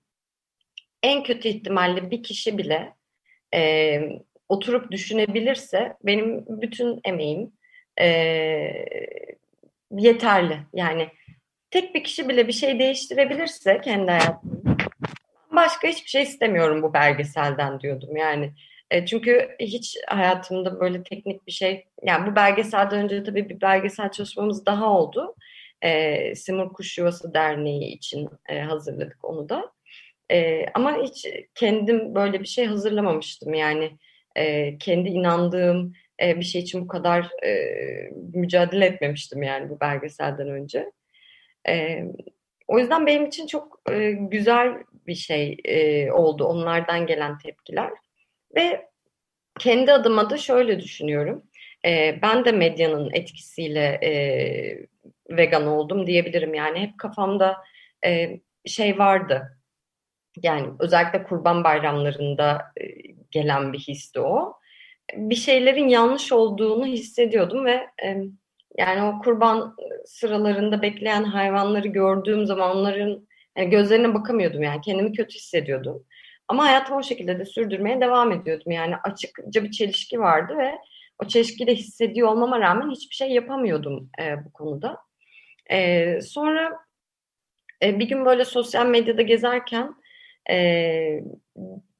en 1.06 1.22
kötü 1.22 1.48
ihtimalle 1.48 2.10
bir 2.10 2.22
kişi 2.22 2.58
bile 2.58 2.92
e, 3.54 4.00
oturup 4.48 4.90
düşünebilirse 4.90 5.96
benim 6.02 6.44
bütün 6.48 7.00
emeğim 7.04 7.52
e, 8.00 8.06
yeterli. 9.90 10.58
Yani 10.74 11.08
tek 11.70 11.94
bir 11.94 12.04
kişi 12.04 12.28
bile 12.28 12.48
bir 12.48 12.52
şey 12.52 12.78
değiştirebilirse 12.78 13.80
kendi 13.80 14.10
hayatında 14.10 14.76
başka 15.52 15.88
hiçbir 15.88 16.08
şey 16.08 16.22
istemiyorum 16.22 16.82
bu 16.82 16.94
belgeselden 16.94 17.80
diyordum. 17.80 18.16
Yani 18.16 18.52
e, 18.90 19.06
çünkü 19.06 19.56
hiç 19.60 19.96
hayatımda 20.08 20.80
böyle 20.80 21.02
teknik 21.02 21.46
bir 21.46 21.52
şey 21.52 21.86
yani 22.02 22.30
bu 22.30 22.36
belgeselden 22.36 23.04
önce 23.04 23.24
tabii 23.24 23.48
bir 23.48 23.60
belgesel 23.60 24.10
çalışmamız 24.10 24.66
daha 24.66 24.98
oldu. 24.98 25.34
E, 25.82 26.34
Simur 26.34 26.72
Kuş 26.72 26.98
Yuvası 26.98 27.34
Derneği 27.34 27.94
için 27.94 28.28
e, 28.48 28.60
hazırladık 28.60 29.24
onu 29.24 29.48
da. 29.48 29.75
E, 30.32 30.66
ama 30.74 31.02
hiç 31.02 31.26
kendim 31.54 32.14
böyle 32.14 32.40
bir 32.40 32.46
şey 32.46 32.66
hazırlamamıştım. 32.66 33.54
Yani 33.54 33.98
e, 34.36 34.78
kendi 34.78 35.08
inandığım 35.08 35.92
e, 36.22 36.36
bir 36.40 36.44
şey 36.44 36.60
için 36.60 36.80
bu 36.80 36.88
kadar 36.88 37.44
e, 37.44 37.50
mücadele 38.34 38.86
etmemiştim 38.86 39.42
yani 39.42 39.70
bu 39.70 39.80
belgeselden 39.80 40.48
önce. 40.48 40.92
E, 41.68 42.04
o 42.68 42.78
yüzden 42.78 43.06
benim 43.06 43.26
için 43.26 43.46
çok 43.46 43.80
e, 43.90 44.10
güzel 44.10 44.74
bir 45.06 45.14
şey 45.14 45.56
e, 45.64 46.12
oldu 46.12 46.44
onlardan 46.44 47.06
gelen 47.06 47.38
tepkiler. 47.38 47.90
Ve 48.56 48.86
kendi 49.58 49.92
adıma 49.92 50.30
da 50.30 50.36
şöyle 50.36 50.80
düşünüyorum. 50.80 51.42
E, 51.86 52.18
ben 52.22 52.44
de 52.44 52.52
medyanın 52.52 53.10
etkisiyle 53.12 53.98
e, 54.02 54.12
vegan 55.30 55.66
oldum 55.66 56.06
diyebilirim. 56.06 56.54
Yani 56.54 56.78
hep 56.78 56.98
kafamda 56.98 57.56
e, 58.04 58.40
şey 58.66 58.98
vardı. 58.98 59.55
Yani 60.42 60.68
özellikle 60.78 61.22
kurban 61.22 61.64
bayramlarında 61.64 62.72
e, 62.80 62.84
gelen 63.30 63.72
bir 63.72 63.78
histi 63.78 64.20
o 64.20 64.54
bir 65.14 65.34
şeylerin 65.34 65.88
yanlış 65.88 66.32
olduğunu 66.32 66.86
hissediyordum 66.86 67.64
ve 67.64 67.86
e, 68.04 68.22
yani 68.78 69.02
o 69.02 69.22
kurban 69.22 69.76
sıralarında 70.04 70.82
bekleyen 70.82 71.24
hayvanları 71.24 71.88
gördüğüm 71.88 72.46
zaman 72.46 72.76
onların 72.76 73.26
yani 73.56 73.70
gözlerine 73.70 74.14
bakamıyordum 74.14 74.62
yani 74.62 74.80
kendimi 74.80 75.12
kötü 75.12 75.34
hissediyordum. 75.34 76.04
Ama 76.48 76.64
hayatımı 76.64 76.98
o 76.98 77.02
şekilde 77.02 77.38
de 77.38 77.44
sürdürmeye 77.44 78.00
devam 78.00 78.32
ediyordum. 78.32 78.72
Yani 78.72 78.96
açıkça 78.96 79.64
bir 79.64 79.70
çelişki 79.70 80.20
vardı 80.20 80.58
ve 80.58 80.78
o 81.18 81.28
çelişkiyi 81.28 81.66
de 81.66 81.74
hissediyor 81.74 82.28
olmama 82.28 82.60
rağmen 82.60 82.90
hiçbir 82.90 83.14
şey 83.14 83.30
yapamıyordum 83.30 84.10
e, 84.20 84.44
bu 84.44 84.52
konuda. 84.52 84.98
E, 85.70 86.20
sonra 86.20 86.78
e, 87.82 87.98
bir 87.98 88.08
gün 88.08 88.24
böyle 88.24 88.44
sosyal 88.44 88.86
medyada 88.86 89.22
gezerken 89.22 89.94
e, 90.50 91.24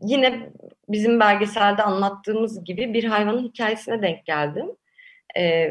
yine 0.01 0.51
bizim 0.89 1.21
belgeselde 1.21 1.83
anlattığımız 1.83 2.65
gibi 2.65 2.95
bir 2.95 3.05
hayvanın 3.05 3.43
hikayesine 3.43 4.03
denk 4.03 4.27
geldim. 4.27 4.67
E, 5.37 5.69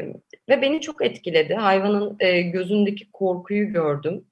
ve 0.48 0.62
beni 0.62 0.80
çok 0.80 1.04
etkiledi. 1.04 1.54
Hayvanın 1.54 2.16
e, 2.20 2.42
gözündeki 2.42 3.10
korkuyu 3.12 3.72
gördüm 3.72 4.24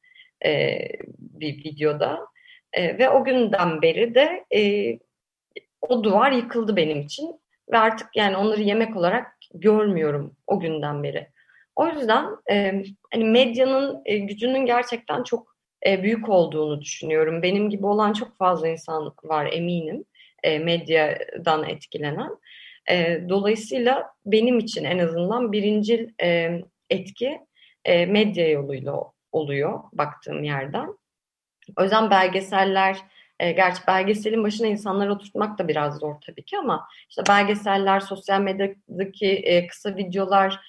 e, 0.44 0.78
bir 1.18 1.64
videoda. 1.64 2.26
E, 2.72 2.98
ve 2.98 3.10
o 3.10 3.24
günden 3.24 3.82
beri 3.82 4.14
de 4.14 4.44
e, 4.54 4.92
o 5.80 6.04
duvar 6.04 6.32
yıkıldı 6.32 6.76
benim 6.76 7.00
için. 7.00 7.40
Ve 7.72 7.78
artık 7.78 8.16
yani 8.16 8.36
onları 8.36 8.62
yemek 8.62 8.96
olarak 8.96 9.26
görmüyorum 9.54 10.36
o 10.46 10.60
günden 10.60 11.02
beri. 11.02 11.28
O 11.76 11.86
yüzden 11.86 12.26
e, 12.50 12.82
hani 13.12 13.24
medyanın 13.24 14.02
e, 14.04 14.18
gücünün 14.18 14.66
gerçekten 14.66 15.22
çok 15.22 15.53
e, 15.86 16.02
büyük 16.02 16.28
olduğunu 16.28 16.80
düşünüyorum. 16.80 17.42
Benim 17.42 17.70
gibi 17.70 17.86
olan 17.86 18.12
çok 18.12 18.38
fazla 18.38 18.68
insan 18.68 19.14
var 19.24 19.48
eminim 19.52 20.04
e, 20.42 20.58
medyadan 20.58 21.68
etkilenen. 21.68 22.30
E, 22.90 23.20
dolayısıyla 23.28 24.12
benim 24.26 24.58
için 24.58 24.84
en 24.84 24.98
azından 24.98 25.52
birincil 25.52 26.08
e, 26.22 26.60
etki 26.90 27.40
medya 27.86 28.48
yoluyla 28.48 29.00
oluyor 29.32 29.80
baktığım 29.92 30.44
yerden. 30.44 30.98
O 31.78 31.82
yüzden 31.82 32.10
belgeseller, 32.10 32.98
gerçi 33.40 33.86
belgeselin 33.86 34.44
başına 34.44 34.66
insanları 34.66 35.12
oturtmak 35.12 35.58
da 35.58 35.68
biraz 35.68 35.98
zor 35.98 36.14
tabii 36.26 36.44
ki 36.44 36.58
ama 36.58 36.88
işte 37.08 37.22
belgeseller, 37.28 38.00
sosyal 38.00 38.40
medyadaki 38.40 39.66
kısa 39.70 39.96
videolar, 39.96 40.60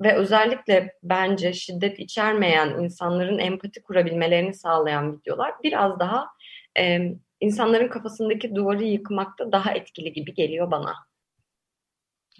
ve 0.00 0.16
özellikle 0.16 0.94
bence 1.02 1.52
şiddet 1.52 1.98
içermeyen 1.98 2.68
insanların 2.68 3.38
empati 3.38 3.82
kurabilmelerini 3.82 4.54
sağlayan 4.54 5.12
videolar 5.12 5.54
biraz 5.62 5.98
daha 5.98 6.26
e, 6.78 6.98
insanların 7.40 7.88
kafasındaki 7.88 8.54
duvarı 8.54 8.84
yıkmakta 8.84 9.52
daha 9.52 9.72
etkili 9.72 10.12
gibi 10.12 10.34
geliyor 10.34 10.70
bana. 10.70 10.94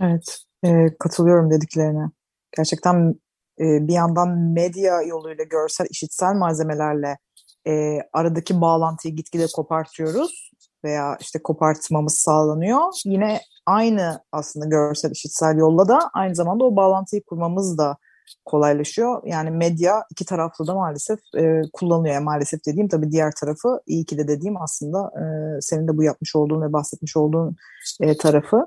Evet, 0.01 0.39
e, 0.65 0.87
katılıyorum 0.99 1.51
dediklerine. 1.51 2.11
Gerçekten 2.57 3.15
e, 3.61 3.65
bir 3.89 3.93
yandan 3.93 4.39
medya 4.39 5.03
yoluyla 5.03 5.45
görsel, 5.45 5.87
işitsel 5.91 6.35
malzemelerle 6.35 7.19
e, 7.67 7.99
aradaki 8.13 8.61
bağlantıyı 8.61 9.17
gitgide 9.17 9.47
kopartıyoruz 9.55 10.51
veya 10.85 11.17
işte 11.21 11.43
kopartmamız 11.43 12.15
sağlanıyor. 12.15 12.93
Yine 13.05 13.41
aynı 13.67 14.25
aslında 14.33 14.67
görsel 14.67 15.11
işitsel 15.11 15.57
yolla 15.57 15.89
da 15.89 16.11
aynı 16.15 16.35
zamanda 16.35 16.65
o 16.65 16.77
bağlantıyı 16.77 17.23
kurmamız 17.23 17.79
da 17.79 17.97
kolaylaşıyor. 18.45 19.23
Yani 19.25 19.51
medya 19.51 20.05
iki 20.11 20.25
taraflı 20.25 20.67
da 20.67 20.75
maalesef 20.75 21.19
e, 21.39 21.63
kullanılıyor. 21.73 22.15
Yani 22.15 22.25
maalesef 22.25 22.61
dediğim 22.67 22.89
tabii 22.89 23.13
diğer 23.13 23.33
tarafı 23.41 23.81
iyi 23.87 24.05
ki 24.05 24.19
de 24.19 24.29
dediğim 24.29 24.63
aslında 24.63 25.11
e, 25.17 25.25
senin 25.61 25.89
de 25.89 25.97
bu 25.97 26.03
yapmış 26.03 26.37
olduğun 26.37 26.63
ve 26.63 26.73
bahsetmiş 26.73 27.17
olduğun 27.17 27.57
e, 28.01 28.17
tarafı. 28.17 28.67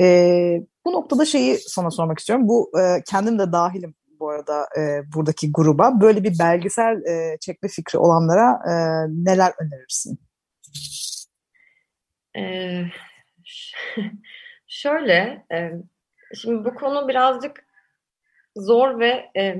E, 0.00 0.04
bu 0.84 0.92
noktada 0.92 1.24
şeyi 1.24 1.58
sana 1.58 1.90
sormak 1.90 2.18
istiyorum. 2.18 2.48
Bu 2.48 2.70
e, 2.80 3.02
kendim 3.06 3.38
de 3.38 3.52
dahilim 3.52 3.94
bu 4.20 4.30
arada 4.30 4.68
e, 4.78 5.12
buradaki 5.14 5.52
gruba. 5.52 6.00
Böyle 6.00 6.24
bir 6.24 6.38
belgesel 6.38 7.02
e, 7.04 7.38
çekme 7.40 7.68
fikri 7.68 7.98
olanlara 7.98 8.60
e, 8.68 8.74
neler 9.24 9.52
önerirsin? 9.60 10.18
Ee, 12.36 12.82
şöyle, 14.66 15.46
e, 15.52 15.72
şimdi 16.34 16.64
bu 16.64 16.74
konu 16.74 17.08
birazcık 17.08 17.66
zor 18.56 19.00
ve 19.00 19.30
e, 19.36 19.56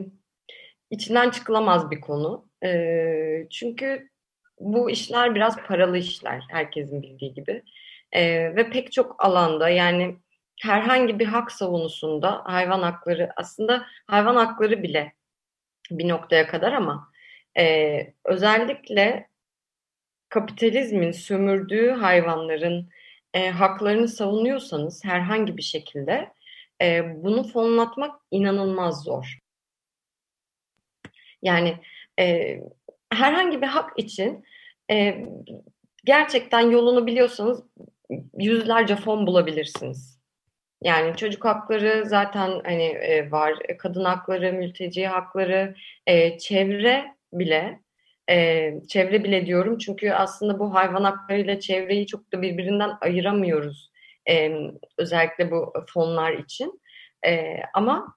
içinden 0.91 1.31
çıkılamaz 1.31 1.91
bir 1.91 2.01
konu. 2.01 2.49
E, 2.65 3.47
çünkü 3.51 4.11
bu 4.61 4.91
işler 4.91 5.35
biraz 5.35 5.57
paralı 5.57 5.99
işler, 5.99 6.43
herkesin 6.51 7.03
bildiği 7.03 7.35
gibi. 7.35 7.63
E, 8.13 8.23
ve 8.57 8.71
pek 8.71 8.93
çok 8.93 9.25
alanda 9.25 9.69
yani 9.69 10.17
herhangi 10.61 11.19
bir 11.19 11.27
hak 11.27 11.53
savunusunda 11.53 12.43
hayvan 12.45 12.83
hakları 12.83 13.31
aslında 13.37 13.87
hayvan 14.07 14.37
hakları 14.37 14.83
bile 14.83 15.13
bir 15.91 16.09
noktaya 16.09 16.47
kadar 16.47 16.73
ama 16.73 17.11
e, 17.59 18.15
özellikle 18.25 19.29
kapitalizmin 20.29 21.13
sömürdüğü 21.13 21.91
hayvanların 21.91 22.89
e, 23.35 23.51
haklarını 23.51 24.09
savunuyorsanız 24.09 25.05
herhangi 25.05 25.57
bir 25.57 25.63
şekilde 25.63 26.33
e, 26.83 27.03
bunu 27.25 27.43
fonlatmak 27.43 28.21
inanılmaz 28.31 29.03
zor. 29.03 29.39
Yani 31.43 31.77
e, 32.21 32.57
herhangi 33.13 33.63
bir 33.63 33.67
hak 33.67 33.99
için 33.99 34.45
e, 34.91 35.25
gerçekten 36.05 36.71
yolunu 36.71 37.07
biliyorsanız 37.07 37.63
yüzlerce 38.39 38.97
fon 38.97 39.27
bulabilirsiniz. 39.27 40.21
Yani 40.83 41.17
çocuk 41.17 41.45
hakları 41.45 42.07
zaten 42.07 42.61
hani 42.65 42.83
e, 42.83 43.31
var, 43.31 43.59
kadın 43.79 44.05
hakları, 44.05 44.53
mülteci 44.53 45.07
hakları, 45.07 45.75
e, 46.07 46.39
çevre 46.39 47.15
bile, 47.33 47.81
e, 48.31 48.73
çevre 48.89 49.25
bile 49.25 49.47
diyorum 49.47 49.79
çünkü 49.79 50.11
aslında 50.11 50.59
bu 50.59 50.75
hayvan 50.75 51.05
hakları 51.05 51.41
ile 51.41 51.61
çevreyi 51.61 52.07
çok 52.07 52.33
da 52.33 52.43
birbirinden 52.43 52.91
ayıramıyoruz. 53.01 53.91
E, 54.31 54.53
özellikle 54.99 55.51
bu 55.51 55.73
fonlar 55.95 56.33
için. 56.33 56.81
E, 57.27 57.57
ama 57.75 58.15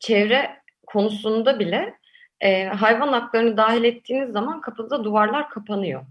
çevre 0.00 0.50
konusunda 0.86 1.58
bile 1.58 1.94
e, 2.40 2.64
hayvan 2.64 3.08
haklarını 3.08 3.56
dahil 3.56 3.84
ettiğiniz 3.84 4.32
zaman 4.32 4.60
kapıda 4.60 5.04
duvarlar 5.04 5.50
kapanıyor. 5.50 6.06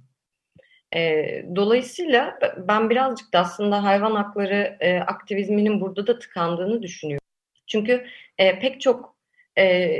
E, 0.95 1.25
dolayısıyla 1.55 2.39
ben 2.57 2.89
birazcık 2.89 3.33
da 3.33 3.39
aslında 3.39 3.83
hayvan 3.83 4.15
hakları 4.15 4.77
e, 4.79 5.00
aktivizminin 5.00 5.81
burada 5.81 6.07
da 6.07 6.19
tıkandığını 6.19 6.81
düşünüyorum. 6.81 7.27
Çünkü 7.67 8.05
e, 8.38 8.60
pek 8.60 8.81
çok 8.81 9.12
e, 9.57 9.98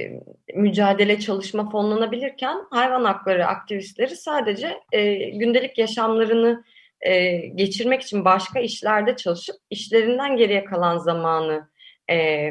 mücadele 0.56 1.20
çalışma 1.20 1.70
fonlanabilirken 1.70 2.58
hayvan 2.70 3.04
hakları 3.04 3.48
aktivistleri 3.48 4.16
sadece 4.16 4.80
e, 4.92 5.14
gündelik 5.16 5.78
yaşamlarını 5.78 6.64
e, 7.02 7.36
geçirmek 7.36 8.02
için 8.02 8.26
başka 8.26 8.60
işlerde 8.60 9.16
çalışıp 9.16 9.56
işlerinden 9.70 10.38
geriye 10.38 10.66
kalan 10.66 10.98
zamanı 10.98 11.70
e, 12.10 12.50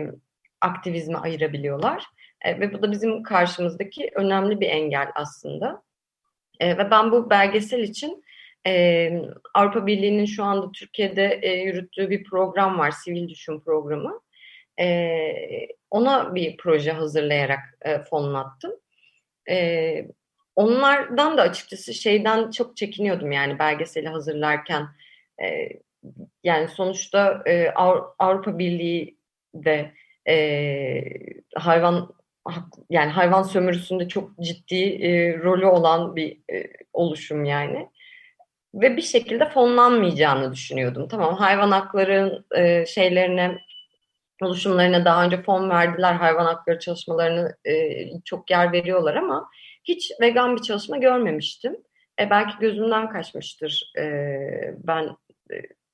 aktivizme 0.61 1.18
ayırabiliyorlar. 1.18 2.04
E, 2.40 2.61
ve 2.61 2.73
bu 2.73 2.82
da 2.82 2.92
bizim 2.92 3.23
karşımızdaki 3.23 4.11
önemli 4.14 4.61
bir 4.61 4.68
engel 4.68 5.09
aslında. 5.14 5.82
E, 6.61 6.78
ve 6.78 6.90
ben 6.90 7.12
bu 7.12 7.30
belgesel 7.30 7.80
için 7.82 8.25
e, 8.66 9.12
Avrupa 9.54 9.87
Birliği'nin 9.87 10.25
şu 10.25 10.44
anda 10.44 10.73
Türkiye'de 10.73 11.38
e, 11.42 11.62
yürüttüğü 11.62 12.11
bir 12.11 12.25
program 12.25 12.78
var, 12.78 12.90
Sivil 12.90 13.28
Düşün 13.28 13.61
Programı. 13.61 14.21
E, 14.80 15.32
ona 15.90 16.34
bir 16.34 16.56
proje 16.56 16.92
hazırlayarak 16.92 17.78
e, 17.82 17.98
fonlattım. 17.98 18.72
E, 19.50 20.06
onlardan 20.56 21.38
da 21.38 21.42
açıkçası 21.42 21.94
şeyden 21.94 22.50
çok 22.50 22.76
çekiniyordum 22.76 23.32
yani 23.32 23.58
belgeseli 23.58 24.08
hazırlarken. 24.08 24.87
E, 25.42 25.68
yani 26.44 26.68
sonuçta 26.68 27.42
e, 27.46 27.70
Avrupa 28.18 28.58
Birliği 28.58 29.18
de 29.54 29.92
e, 30.28 30.35
hayvan 31.54 32.14
yani 32.90 33.11
hayvan 33.11 33.42
sömürüsünde 33.42 34.08
çok 34.08 34.38
ciddi 34.40 34.85
e, 34.85 35.38
rolü 35.38 35.66
olan 35.66 36.16
bir 36.16 36.38
e, 36.52 36.66
oluşum 36.92 37.44
yani. 37.44 37.88
Ve 38.74 38.96
bir 38.96 39.02
şekilde 39.02 39.48
fonlanmayacağını 39.48 40.52
düşünüyordum. 40.52 41.08
Tamam 41.08 41.35
hayvan 41.35 41.70
hakları 41.70 42.44
e, 42.56 42.87
şeylerine, 42.87 43.58
oluşumlarına 44.42 45.05
daha 45.05 45.24
önce 45.24 45.42
fon 45.42 45.70
verdiler. 45.70 46.12
Hayvan 46.12 46.44
hakları 46.44 46.78
çalışmalarını 46.78 47.57
e, 47.64 47.74
çok 48.24 48.50
yer 48.50 48.72
veriyorlar 48.72 49.14
ama 49.14 49.48
hiç 49.85 50.12
vegan 50.20 50.57
bir 50.57 50.62
çalışma 50.62 50.96
görmemiştim. 50.96 51.76
E, 52.20 52.31
belki 52.31 52.55
gözümden 52.61 53.11
kaçmıştır. 53.11 53.92
E, 53.98 54.05
ben 54.85 55.16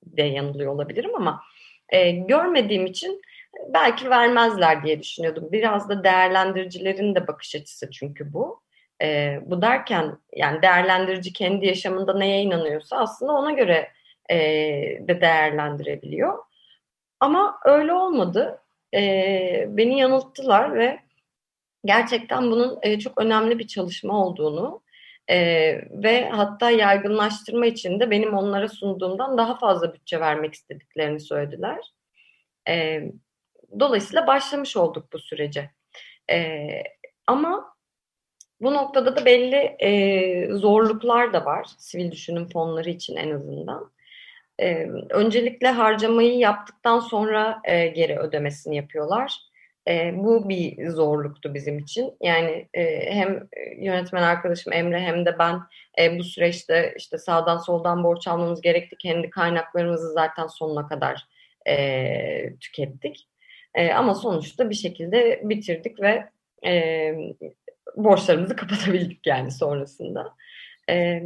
de 0.03 0.23
yanılıyor 0.23 0.73
olabilirim 0.73 1.11
ama 1.17 1.43
e, 1.89 2.11
görmediğim 2.11 2.87
için 2.87 3.23
belki 3.69 4.11
vermezler 4.11 4.85
diye 4.85 5.01
düşünüyordum. 5.01 5.49
Biraz 5.53 5.89
da 5.89 6.05
değerlendiricilerin 6.05 7.15
de 7.15 7.27
bakış 7.27 7.55
açısı 7.55 7.91
çünkü 7.91 8.33
bu. 8.33 8.63
E, 9.03 9.39
bu 9.47 9.63
derken 9.63 10.19
yani 10.37 10.63
değerlendirici 10.63 11.33
kendi 11.33 11.67
yaşamında 11.67 12.19
neye 12.19 12.43
inanıyorsa 12.43 12.97
aslında 12.97 13.33
ona 13.33 13.51
göre 13.51 13.93
e, 14.31 14.37
de 15.09 15.21
değerlendirebiliyor. 15.21 16.39
Ama 17.21 17.59
öyle 17.65 17.93
olmadı. 17.93 18.63
E, 18.95 19.65
beni 19.69 19.99
yanılttılar 19.99 20.75
ve 20.75 21.01
gerçekten 21.85 22.51
bunun 22.51 22.79
e, 22.83 22.99
çok 22.99 23.21
önemli 23.21 23.59
bir 23.59 23.67
çalışma 23.67 24.27
olduğunu 24.27 24.83
e, 25.29 25.39
ve 25.93 26.29
hatta 26.29 26.71
yaygınlaştırma 26.71 27.67
için 27.67 28.01
de 28.01 28.11
benim 28.11 28.35
onlara 28.35 28.69
sunduğumdan 28.69 29.39
daha 29.39 29.59
fazla 29.59 29.95
bütçe 29.95 30.21
vermek 30.21 30.55
istediklerini 30.55 31.21
söylediler. 31.21 31.79
E, 32.69 33.03
dolayısıyla 33.81 34.27
başlamış 34.27 34.77
olduk 34.77 35.13
bu 35.13 35.19
sürece. 35.19 35.71
E, 36.31 36.69
ama 37.27 37.75
bu 38.61 38.75
noktada 38.75 39.17
da 39.17 39.25
belli 39.25 39.57
e, 39.57 40.55
zorluklar 40.55 41.33
da 41.33 41.45
var 41.45 41.67
sivil 41.79 42.11
düşünüm 42.13 42.49
fonları 42.49 42.91
için 42.91 43.17
en 43.17 43.31
azından. 43.31 43.93
E, 44.61 44.87
öncelikle 45.11 45.69
harcamayı 45.69 46.39
yaptıktan 46.39 47.01
sonra 47.01 47.61
e, 47.65 47.87
geri 47.87 48.19
ödemesini 48.19 48.77
yapıyorlar. 48.77 49.39
E, 49.89 50.13
bu 50.17 50.49
bir 50.49 50.89
zorluktu 50.89 51.55
bizim 51.55 51.79
için. 51.79 52.13
Yani 52.23 52.69
e, 52.75 53.13
hem 53.15 53.49
yönetmen 53.79 54.23
arkadaşım 54.23 54.73
Emre 54.73 55.01
hem 55.01 55.27
de 55.27 55.39
ben 55.39 55.61
e, 55.99 56.19
bu 56.19 56.25
süreçte 56.25 56.95
işte 56.97 57.19
sağdan 57.19 57.59
soldan 57.59 58.05
borç 58.05 58.29
almamız 58.29 58.61
gerekti. 58.61 58.97
Kendi 58.99 59.31
kaynaklarımızı 59.31 60.13
zaten 60.13 60.47
sonuna 60.47 60.89
kadar 60.89 61.27
e, 61.69 62.57
tükettik. 62.61 63.29
E, 63.75 63.93
ama 63.93 64.15
sonuçta 64.15 64.71
bir 64.71 64.75
şekilde 64.75 65.41
bitirdik 65.45 66.01
ve 66.01 66.29
e, 66.67 67.15
borçlarımızı 67.97 68.57
kapatabildik 68.57 69.27
yani 69.27 69.51
sonrasında. 69.51 70.35
E, 70.91 71.23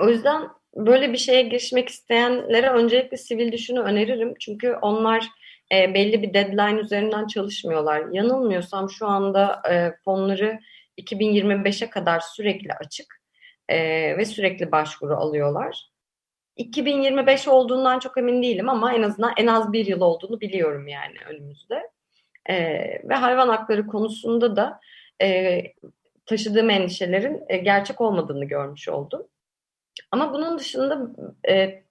o 0.00 0.08
yüzden 0.08 0.48
böyle 0.76 1.12
bir 1.12 1.18
şeye 1.18 1.42
girişmek 1.42 1.88
isteyenlere 1.88 2.70
öncelikle 2.70 3.16
sivil 3.16 3.52
düşünü 3.52 3.80
öneririm. 3.80 4.34
Çünkü 4.40 4.72
onlar 4.72 5.28
e, 5.72 5.94
belli 5.94 6.22
bir 6.22 6.34
deadline 6.34 6.80
üzerinden 6.80 7.26
çalışmıyorlar. 7.26 8.06
Yanılmıyorsam 8.12 8.90
şu 8.90 9.06
anda 9.06 9.62
e, 9.70 9.92
fonları 10.04 10.60
2025'e 10.98 11.90
kadar 11.90 12.20
sürekli 12.20 12.72
açık 12.72 13.20
e, 13.68 13.78
ve 14.16 14.24
sürekli 14.24 14.72
başvuru 14.72 15.16
alıyorlar. 15.16 15.90
2025 16.56 17.48
olduğundan 17.48 17.98
çok 17.98 18.18
emin 18.18 18.42
değilim 18.42 18.68
ama 18.68 18.94
en 18.94 19.02
azından 19.02 19.32
en 19.36 19.46
az 19.46 19.72
bir 19.72 19.86
yıl 19.86 20.00
olduğunu 20.00 20.40
biliyorum 20.40 20.88
yani 20.88 21.14
önümüzde. 21.28 21.90
E, 22.50 22.56
ve 23.04 23.14
hayvan 23.14 23.48
hakları 23.48 23.86
konusunda 23.86 24.56
da 24.56 24.80
e, 25.22 25.62
taşıdığım 26.26 26.70
endişelerin 26.70 27.42
e, 27.48 27.56
gerçek 27.56 28.00
olmadığını 28.00 28.44
görmüş 28.44 28.88
oldum. 28.88 29.26
Ama 30.10 30.34
bunun 30.34 30.58
dışında 30.58 31.10
e, 31.48 31.82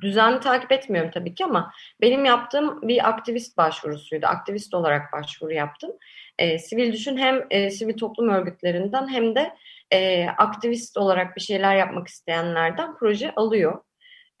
düzenli 0.00 0.40
takip 0.40 0.72
etmiyorum 0.72 1.10
tabii 1.10 1.34
ki 1.34 1.44
ama 1.44 1.72
benim 2.00 2.24
yaptığım 2.24 2.88
bir 2.88 3.08
aktivist 3.08 3.56
başvurusuydu. 3.56 4.26
Aktivist 4.26 4.74
olarak 4.74 5.12
başvuru 5.12 5.52
yaptım. 5.52 5.90
E, 6.38 6.58
sivil 6.58 6.92
düşün 6.92 7.16
hem 7.16 7.46
e, 7.50 7.70
sivil 7.70 7.96
toplum 7.96 8.28
örgütlerinden 8.28 9.08
hem 9.08 9.34
de 9.34 9.54
e, 9.92 10.26
aktivist 10.26 10.96
olarak 10.96 11.36
bir 11.36 11.40
şeyler 11.40 11.76
yapmak 11.76 12.08
isteyenlerden 12.08 12.96
proje 12.96 13.32
alıyor. 13.34 13.82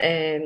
E, 0.02 0.40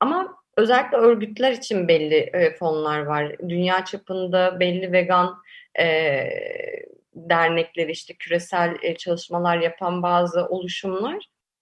ama 0.00 0.36
özellikle 0.56 0.96
örgütler 0.96 1.52
için 1.52 1.88
belli 1.88 2.14
e, 2.14 2.56
fonlar 2.56 3.00
var. 3.00 3.36
Dünya 3.48 3.84
çapında 3.84 4.60
belli 4.60 4.92
vegan 4.92 5.42
e, 5.78 6.24
dernekleri 7.14 7.90
işte 7.90 8.14
küresel 8.14 8.76
e, 8.82 8.96
çalışmalar 8.96 9.56
yapan 9.58 10.02
bazı 10.02 10.46
oluşumlar 10.46 11.16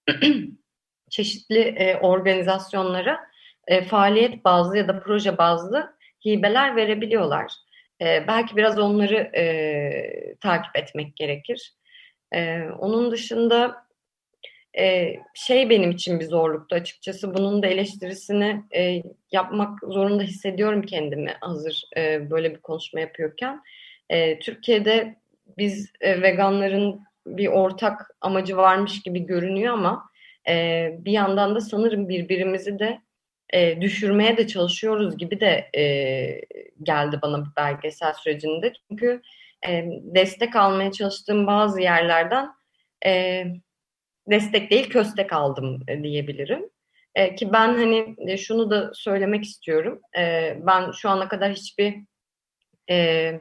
çeşitli 1.10 1.58
e, 1.58 1.96
organizasyonlara 1.96 3.20
e, 3.66 3.84
faaliyet 3.84 4.44
bazlı 4.44 4.78
ya 4.78 4.88
da 4.88 5.00
proje 5.00 5.38
bazlı 5.38 5.94
hibeler 6.26 6.76
verebiliyorlar. 6.76 7.52
E, 8.00 8.24
belki 8.28 8.56
biraz 8.56 8.78
onları 8.78 9.16
e, 9.16 10.34
takip 10.40 10.76
etmek 10.76 11.16
gerekir. 11.16 11.72
E, 12.34 12.62
onun 12.78 13.10
dışında 13.10 13.88
e, 14.78 15.14
şey 15.34 15.70
benim 15.70 15.90
için 15.90 16.20
bir 16.20 16.24
zorluktu 16.24 16.76
açıkçası. 16.76 17.34
Bunun 17.34 17.62
da 17.62 17.66
eleştirisini 17.66 18.62
e, 18.76 19.02
yapmak 19.32 19.78
zorunda 19.82 20.22
hissediyorum 20.22 20.82
kendimi 20.82 21.36
hazır 21.40 21.82
e, 21.96 22.30
böyle 22.30 22.54
bir 22.54 22.60
konuşma 22.60 23.00
yapıyorken. 23.00 23.62
E, 24.10 24.38
Türkiye'de 24.38 25.16
biz 25.58 25.92
e, 26.00 26.22
veganların 26.22 27.07
bir 27.36 27.46
ortak 27.46 28.10
amacı 28.20 28.56
varmış 28.56 29.02
gibi 29.02 29.26
görünüyor 29.26 29.74
ama 29.74 30.10
e, 30.48 30.88
bir 30.98 31.12
yandan 31.12 31.54
da 31.54 31.60
sanırım 31.60 32.08
birbirimizi 32.08 32.78
de 32.78 33.00
e, 33.52 33.80
düşürmeye 33.80 34.36
de 34.36 34.46
çalışıyoruz 34.46 35.16
gibi 35.18 35.40
de 35.40 35.70
e, 35.76 35.84
geldi 36.82 37.18
bana 37.22 37.40
bu 37.40 37.48
belgesel 37.56 38.12
sürecinde. 38.12 38.72
Çünkü 38.88 39.22
e, 39.68 39.84
destek 40.02 40.56
almaya 40.56 40.92
çalıştığım 40.92 41.46
bazı 41.46 41.80
yerlerden 41.80 42.50
e, 43.06 43.44
destek 44.30 44.70
değil 44.70 44.90
köstek 44.90 45.32
aldım 45.32 45.82
e, 45.88 46.02
diyebilirim. 46.02 46.70
E, 47.14 47.34
ki 47.34 47.52
ben 47.52 47.68
hani 47.68 48.16
e, 48.26 48.36
şunu 48.36 48.70
da 48.70 48.90
söylemek 48.94 49.44
istiyorum. 49.44 50.00
E, 50.18 50.56
ben 50.66 50.90
şu 50.90 51.08
ana 51.08 51.28
kadar 51.28 51.52
hiçbir 51.52 51.96
e, 52.90 53.40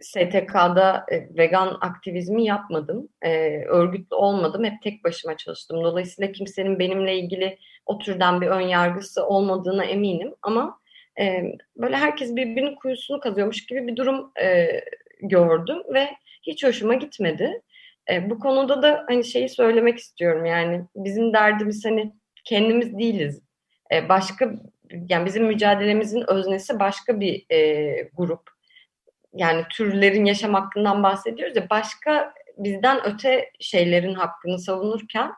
STK'da 0.00 1.06
e, 1.12 1.36
vegan 1.36 1.78
aktivizmi 1.80 2.44
yapmadım. 2.44 3.08
E, 3.22 3.58
örgütlü 3.64 4.16
olmadım. 4.16 4.64
Hep 4.64 4.82
tek 4.82 5.04
başıma 5.04 5.36
çalıştım. 5.36 5.84
Dolayısıyla 5.84 6.32
kimsenin 6.32 6.78
benimle 6.78 7.16
ilgili 7.18 7.58
o 7.86 7.98
türden 7.98 8.40
bir 8.40 8.46
ön 8.46 8.60
yargısı 8.60 9.26
olmadığına 9.26 9.84
eminim. 9.84 10.34
Ama 10.42 10.78
e, 11.20 11.42
böyle 11.76 11.96
herkes 11.96 12.36
birbirinin 12.36 12.74
kuyusunu 12.74 13.20
kazıyormuş 13.20 13.66
gibi 13.66 13.86
bir 13.86 13.96
durum 13.96 14.32
gördüm 15.22 15.82
ve 15.94 16.08
hiç 16.42 16.64
hoşuma 16.64 16.94
gitmedi. 16.94 17.62
E, 18.10 18.30
bu 18.30 18.38
konuda 18.38 18.82
da 18.82 19.04
hani 19.08 19.24
şeyi 19.24 19.48
söylemek 19.48 19.98
istiyorum 19.98 20.44
yani 20.44 20.84
bizim 20.96 21.32
derdimiz 21.32 21.84
hani 21.84 22.12
kendimiz 22.44 22.98
değiliz. 22.98 23.42
E, 23.92 24.08
başka 24.08 24.52
yani 25.08 25.26
bizim 25.26 25.46
mücadelemizin 25.46 26.30
öznesi 26.30 26.80
başka 26.80 27.20
bir 27.20 27.46
e, 27.50 28.10
grup. 28.16 28.51
Yani 29.34 29.64
türlerin 29.70 30.24
yaşam 30.24 30.54
hakkından 30.54 31.02
bahsediyoruz 31.02 31.56
ya 31.56 31.70
başka 31.70 32.34
bizden 32.58 33.00
öte 33.04 33.50
şeylerin 33.60 34.14
hakkını 34.14 34.58
savunurken 34.58 35.32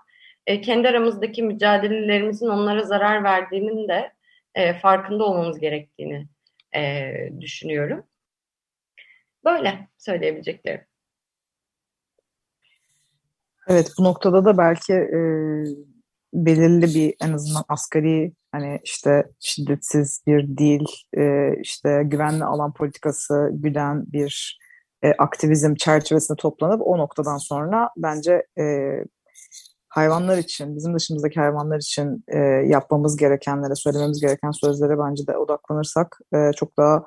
e, 0.46 0.60
kendi 0.60 0.88
aramızdaki 0.88 1.42
mücadelelerimizin 1.42 2.46
onlara 2.46 2.82
zarar 2.82 3.24
verdiğinin 3.24 3.88
de 3.88 4.12
e, 4.54 4.74
farkında 4.74 5.24
olmamız 5.24 5.58
gerektiğini 5.58 6.28
e, 6.76 7.12
düşünüyorum. 7.40 8.04
Böyle 9.44 9.88
söyleyebileceklerim. 9.98 10.84
Evet 13.68 13.92
bu 13.98 14.04
noktada 14.04 14.44
da 14.44 14.58
belki 14.58 14.92
e, 14.92 15.20
belirli 16.34 16.94
bir 16.94 17.14
en 17.22 17.32
azından 17.32 17.64
asgari 17.68 18.32
hani 18.54 18.80
işte 18.84 19.24
şiddetsiz 19.40 20.22
bir 20.26 20.56
dil, 20.58 20.84
e, 21.16 21.54
işte 21.62 22.02
güvenli 22.04 22.44
alan 22.44 22.72
politikası 22.74 23.50
güden 23.52 24.12
bir 24.12 24.58
e, 25.02 25.12
aktivizm 25.18 25.74
çerçevesinde 25.74 26.36
toplanıp 26.36 26.80
o 26.84 26.98
noktadan 26.98 27.38
sonra 27.38 27.90
bence 27.96 28.46
e, 28.58 28.64
hayvanlar 29.88 30.38
için, 30.38 30.76
bizim 30.76 30.94
dışımızdaki 30.94 31.40
hayvanlar 31.40 31.78
için 31.78 32.24
e, 32.28 32.38
yapmamız 32.66 33.16
gerekenlere, 33.16 33.74
söylememiz 33.74 34.20
gereken 34.20 34.50
sözlere 34.50 34.98
bence 34.98 35.26
de 35.26 35.36
odaklanırsak 35.36 36.18
e, 36.34 36.52
çok 36.56 36.76
daha 36.78 37.04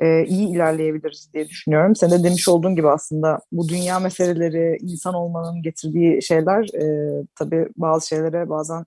e, 0.00 0.24
iyi 0.24 0.48
ilerleyebiliriz 0.48 1.30
diye 1.34 1.48
düşünüyorum. 1.48 1.96
Sen 1.96 2.10
de 2.10 2.24
demiş 2.24 2.48
olduğun 2.48 2.76
gibi 2.76 2.88
aslında 2.88 3.38
bu 3.52 3.68
dünya 3.68 3.98
meseleleri, 3.98 4.76
insan 4.80 5.14
olmanın 5.14 5.62
getirdiği 5.62 6.22
şeyler 6.22 6.64
e, 6.82 6.84
tabii 7.38 7.68
bazı 7.76 8.06
şeylere 8.06 8.48
bazen 8.48 8.84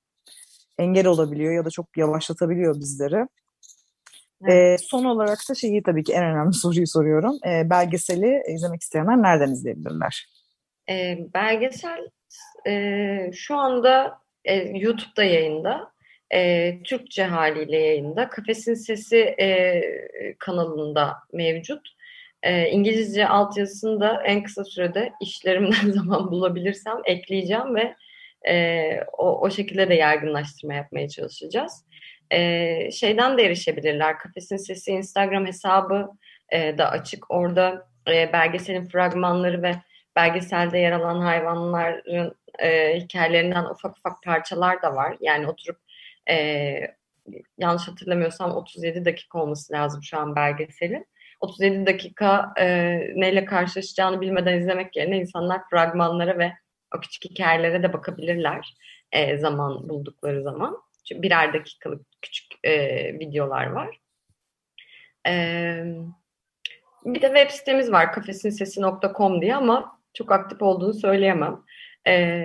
engel 0.77 1.07
olabiliyor 1.07 1.53
ya 1.53 1.65
da 1.65 1.69
çok 1.69 1.97
yavaşlatabiliyor 1.97 2.75
bizleri. 2.75 3.27
Evet. 4.43 4.79
E, 4.79 4.83
son 4.83 5.05
olarak 5.05 5.38
da 5.49 5.55
şeyi 5.55 5.83
tabii 5.83 6.03
ki 6.03 6.13
en 6.13 6.23
önemli 6.23 6.53
soruyu 6.62 6.88
soruyorum. 6.88 7.38
E, 7.47 7.69
belgeseli 7.69 8.43
izlemek 8.55 8.81
isteyenler 8.81 9.21
nereden 9.21 9.51
izleyebilirler? 9.51 10.25
E, 10.89 11.17
belgesel 11.33 12.09
e, 12.67 13.31
şu 13.33 13.55
anda 13.55 14.17
e, 14.45 14.55
YouTube'da 14.55 15.23
yayında 15.23 15.93
e, 16.33 16.73
Türkçe 16.83 17.23
haliyle 17.23 17.77
yayında. 17.77 18.29
Kafesin 18.29 18.73
Sesi 18.73 19.17
e, 19.17 19.81
kanalında 20.39 21.13
mevcut. 21.33 21.89
E, 22.43 22.69
İngilizce 22.69 23.27
altyazısını 23.27 23.99
da 23.99 24.23
en 24.25 24.43
kısa 24.43 24.63
sürede 24.63 25.13
işlerimden 25.21 25.91
zaman 25.91 26.31
bulabilirsem 26.31 26.97
ekleyeceğim 27.05 27.75
ve 27.75 27.95
e, 28.47 28.86
o, 29.17 29.41
o 29.41 29.49
şekilde 29.49 29.89
de 29.89 29.95
yaygınlaştırma 29.95 30.73
yapmaya 30.73 31.10
çalışacağız. 31.10 31.86
E, 32.32 32.91
şeyden 32.91 33.38
de 33.38 33.43
erişebilirler. 33.43 34.17
Kafesin 34.17 34.58
Sesi 34.58 34.91
Instagram 34.91 35.45
hesabı 35.45 36.10
e, 36.49 36.77
da 36.77 36.89
açık. 36.91 37.32
Orada 37.32 37.88
e, 38.08 38.34
belgeselin 38.34 38.86
fragmanları 38.86 39.63
ve 39.63 39.71
belgeselde 40.15 40.77
yer 40.77 40.91
alan 40.91 41.19
hayvanların 41.19 42.36
e, 42.60 42.99
hikayelerinden 42.99 43.65
ufak 43.65 43.97
ufak 43.97 44.23
parçalar 44.23 44.82
da 44.82 44.95
var. 44.95 45.17
Yani 45.21 45.47
oturup 45.47 45.77
e, 46.29 46.36
yanlış 47.58 47.88
hatırlamıyorsam 47.88 48.51
37 48.51 49.06
dakika 49.06 49.39
olması 49.39 49.73
lazım 49.73 50.03
şu 50.03 50.17
an 50.17 50.36
belgeselin. 50.36 51.06
37 51.39 51.86
dakika 51.86 52.53
e, 52.60 52.97
neyle 53.15 53.45
karşılaşacağını 53.45 54.21
bilmeden 54.21 54.58
izlemek 54.58 54.95
yerine 54.95 55.17
insanlar 55.17 55.62
fragmanlara 55.69 56.38
ve 56.38 56.53
o 56.97 56.99
küçük 56.99 57.25
hikayelere 57.25 57.84
de 57.84 57.93
bakabilirler 57.93 58.75
e, 59.12 59.38
zaman 59.38 59.89
buldukları 59.89 60.43
zaman. 60.43 60.77
Çünkü 61.08 61.21
birer 61.21 61.53
dakikalık 61.53 62.06
küçük 62.21 62.45
e, 62.63 62.73
videolar 63.19 63.65
var. 63.65 63.99
E, 65.27 65.34
bir 67.06 67.21
de 67.21 67.27
web 67.27 67.49
sitemiz 67.49 67.91
var 67.91 68.13
kafesinsesi.com 68.13 69.41
diye 69.41 69.56
ama 69.56 69.99
çok 70.13 70.32
aktif 70.32 70.62
olduğunu 70.62 70.93
söyleyemem. 70.93 71.60
E, 72.08 72.43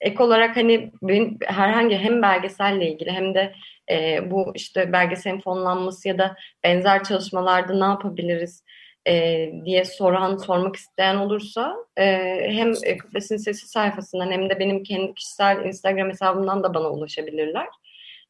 ek 0.00 0.22
olarak 0.22 0.56
hani 0.56 0.92
benim 1.02 1.38
herhangi 1.46 1.96
hem 1.96 2.22
belgeselle 2.22 2.90
ilgili 2.90 3.10
hem 3.10 3.34
de 3.34 3.54
e, 3.90 4.30
bu 4.30 4.52
işte 4.54 4.92
belgeselin 4.92 5.40
fonlanması 5.40 6.08
ya 6.08 6.18
da 6.18 6.36
benzer 6.64 7.04
çalışmalarda 7.04 7.74
ne 7.74 7.84
yapabiliriz 7.84 8.64
e, 9.08 9.48
diye 9.64 9.84
soran, 9.84 10.36
sormak 10.36 10.76
isteyen 10.76 11.16
olursa 11.16 11.76
e, 11.96 12.04
hem 12.48 12.72
Kıfes'in 12.98 13.36
Sesi 13.36 13.68
sayfasından 13.68 14.30
hem 14.30 14.50
de 14.50 14.58
benim 14.58 14.82
kendi 14.82 15.14
kişisel 15.14 15.64
Instagram 15.64 16.08
hesabımdan 16.08 16.62
da 16.62 16.74
bana 16.74 16.90
ulaşabilirler. 16.90 17.66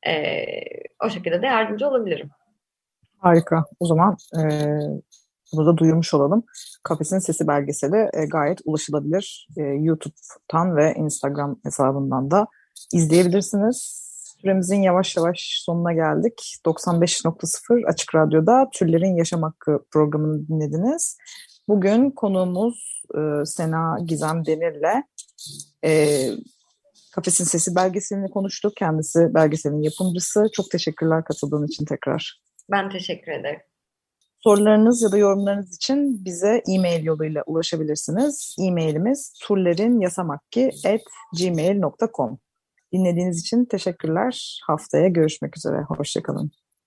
E, 0.06 0.44
o 1.04 1.10
şekilde 1.10 1.42
de 1.42 1.46
yardımcı 1.46 1.88
olabilirim. 1.88 2.30
Harika. 3.18 3.64
O 3.80 3.86
zaman 3.86 4.16
e, 4.38 4.42
bunu 5.52 5.66
da 5.66 5.76
duyurmuş 5.76 6.14
olalım. 6.14 6.44
Kafesin 6.82 7.18
Sesi 7.18 7.48
belgeseli 7.48 8.10
e, 8.14 8.26
gayet 8.26 8.60
ulaşılabilir. 8.64 9.48
E, 9.56 9.62
YouTube'dan 9.62 10.76
ve 10.76 10.94
Instagram 10.96 11.60
hesabından 11.64 12.30
da 12.30 12.46
izleyebilirsiniz. 12.92 14.01
Süremizin 14.42 14.82
yavaş 14.82 15.16
yavaş 15.16 15.62
sonuna 15.64 15.92
geldik. 15.92 16.56
95.0 16.66 17.86
Açık 17.86 18.14
Radyo'da 18.14 18.68
Türlerin 18.72 19.16
Yaşam 19.16 19.42
Hakkı 19.42 19.84
programını 19.90 20.48
dinlediniz. 20.48 21.18
Bugün 21.68 22.10
konuğumuz 22.10 23.02
e, 23.14 23.18
Sena 23.44 23.98
Gizem 24.06 24.46
Demir'le 24.46 25.02
e, 25.84 26.18
Kafesin 27.12 27.44
Sesi 27.44 27.74
belgeselini 27.74 28.30
konuştuk. 28.30 28.76
Kendisi 28.76 29.34
belgeselin 29.34 29.82
yapımcısı. 29.82 30.46
Çok 30.52 30.70
teşekkürler 30.70 31.24
katıldığın 31.24 31.66
için 31.66 31.84
tekrar. 31.84 32.40
Ben 32.70 32.90
teşekkür 32.90 33.32
ederim. 33.32 33.60
Sorularınız 34.40 35.02
ya 35.02 35.12
da 35.12 35.18
yorumlarınız 35.18 35.76
için 35.76 36.24
bize 36.24 36.62
e-mail 36.68 37.04
yoluyla 37.04 37.42
ulaşabilirsiniz. 37.46 38.56
E-mailimiz 38.60 39.32
turlerinyasamakki.gmail.com 39.42 42.38
Dinlediğiniz 42.92 43.40
için 43.40 43.64
teşekkürler. 43.64 44.60
Haftaya 44.66 45.08
görüşmek 45.08 45.56
üzere. 45.56 45.82
Hoşçakalın. 45.82 46.61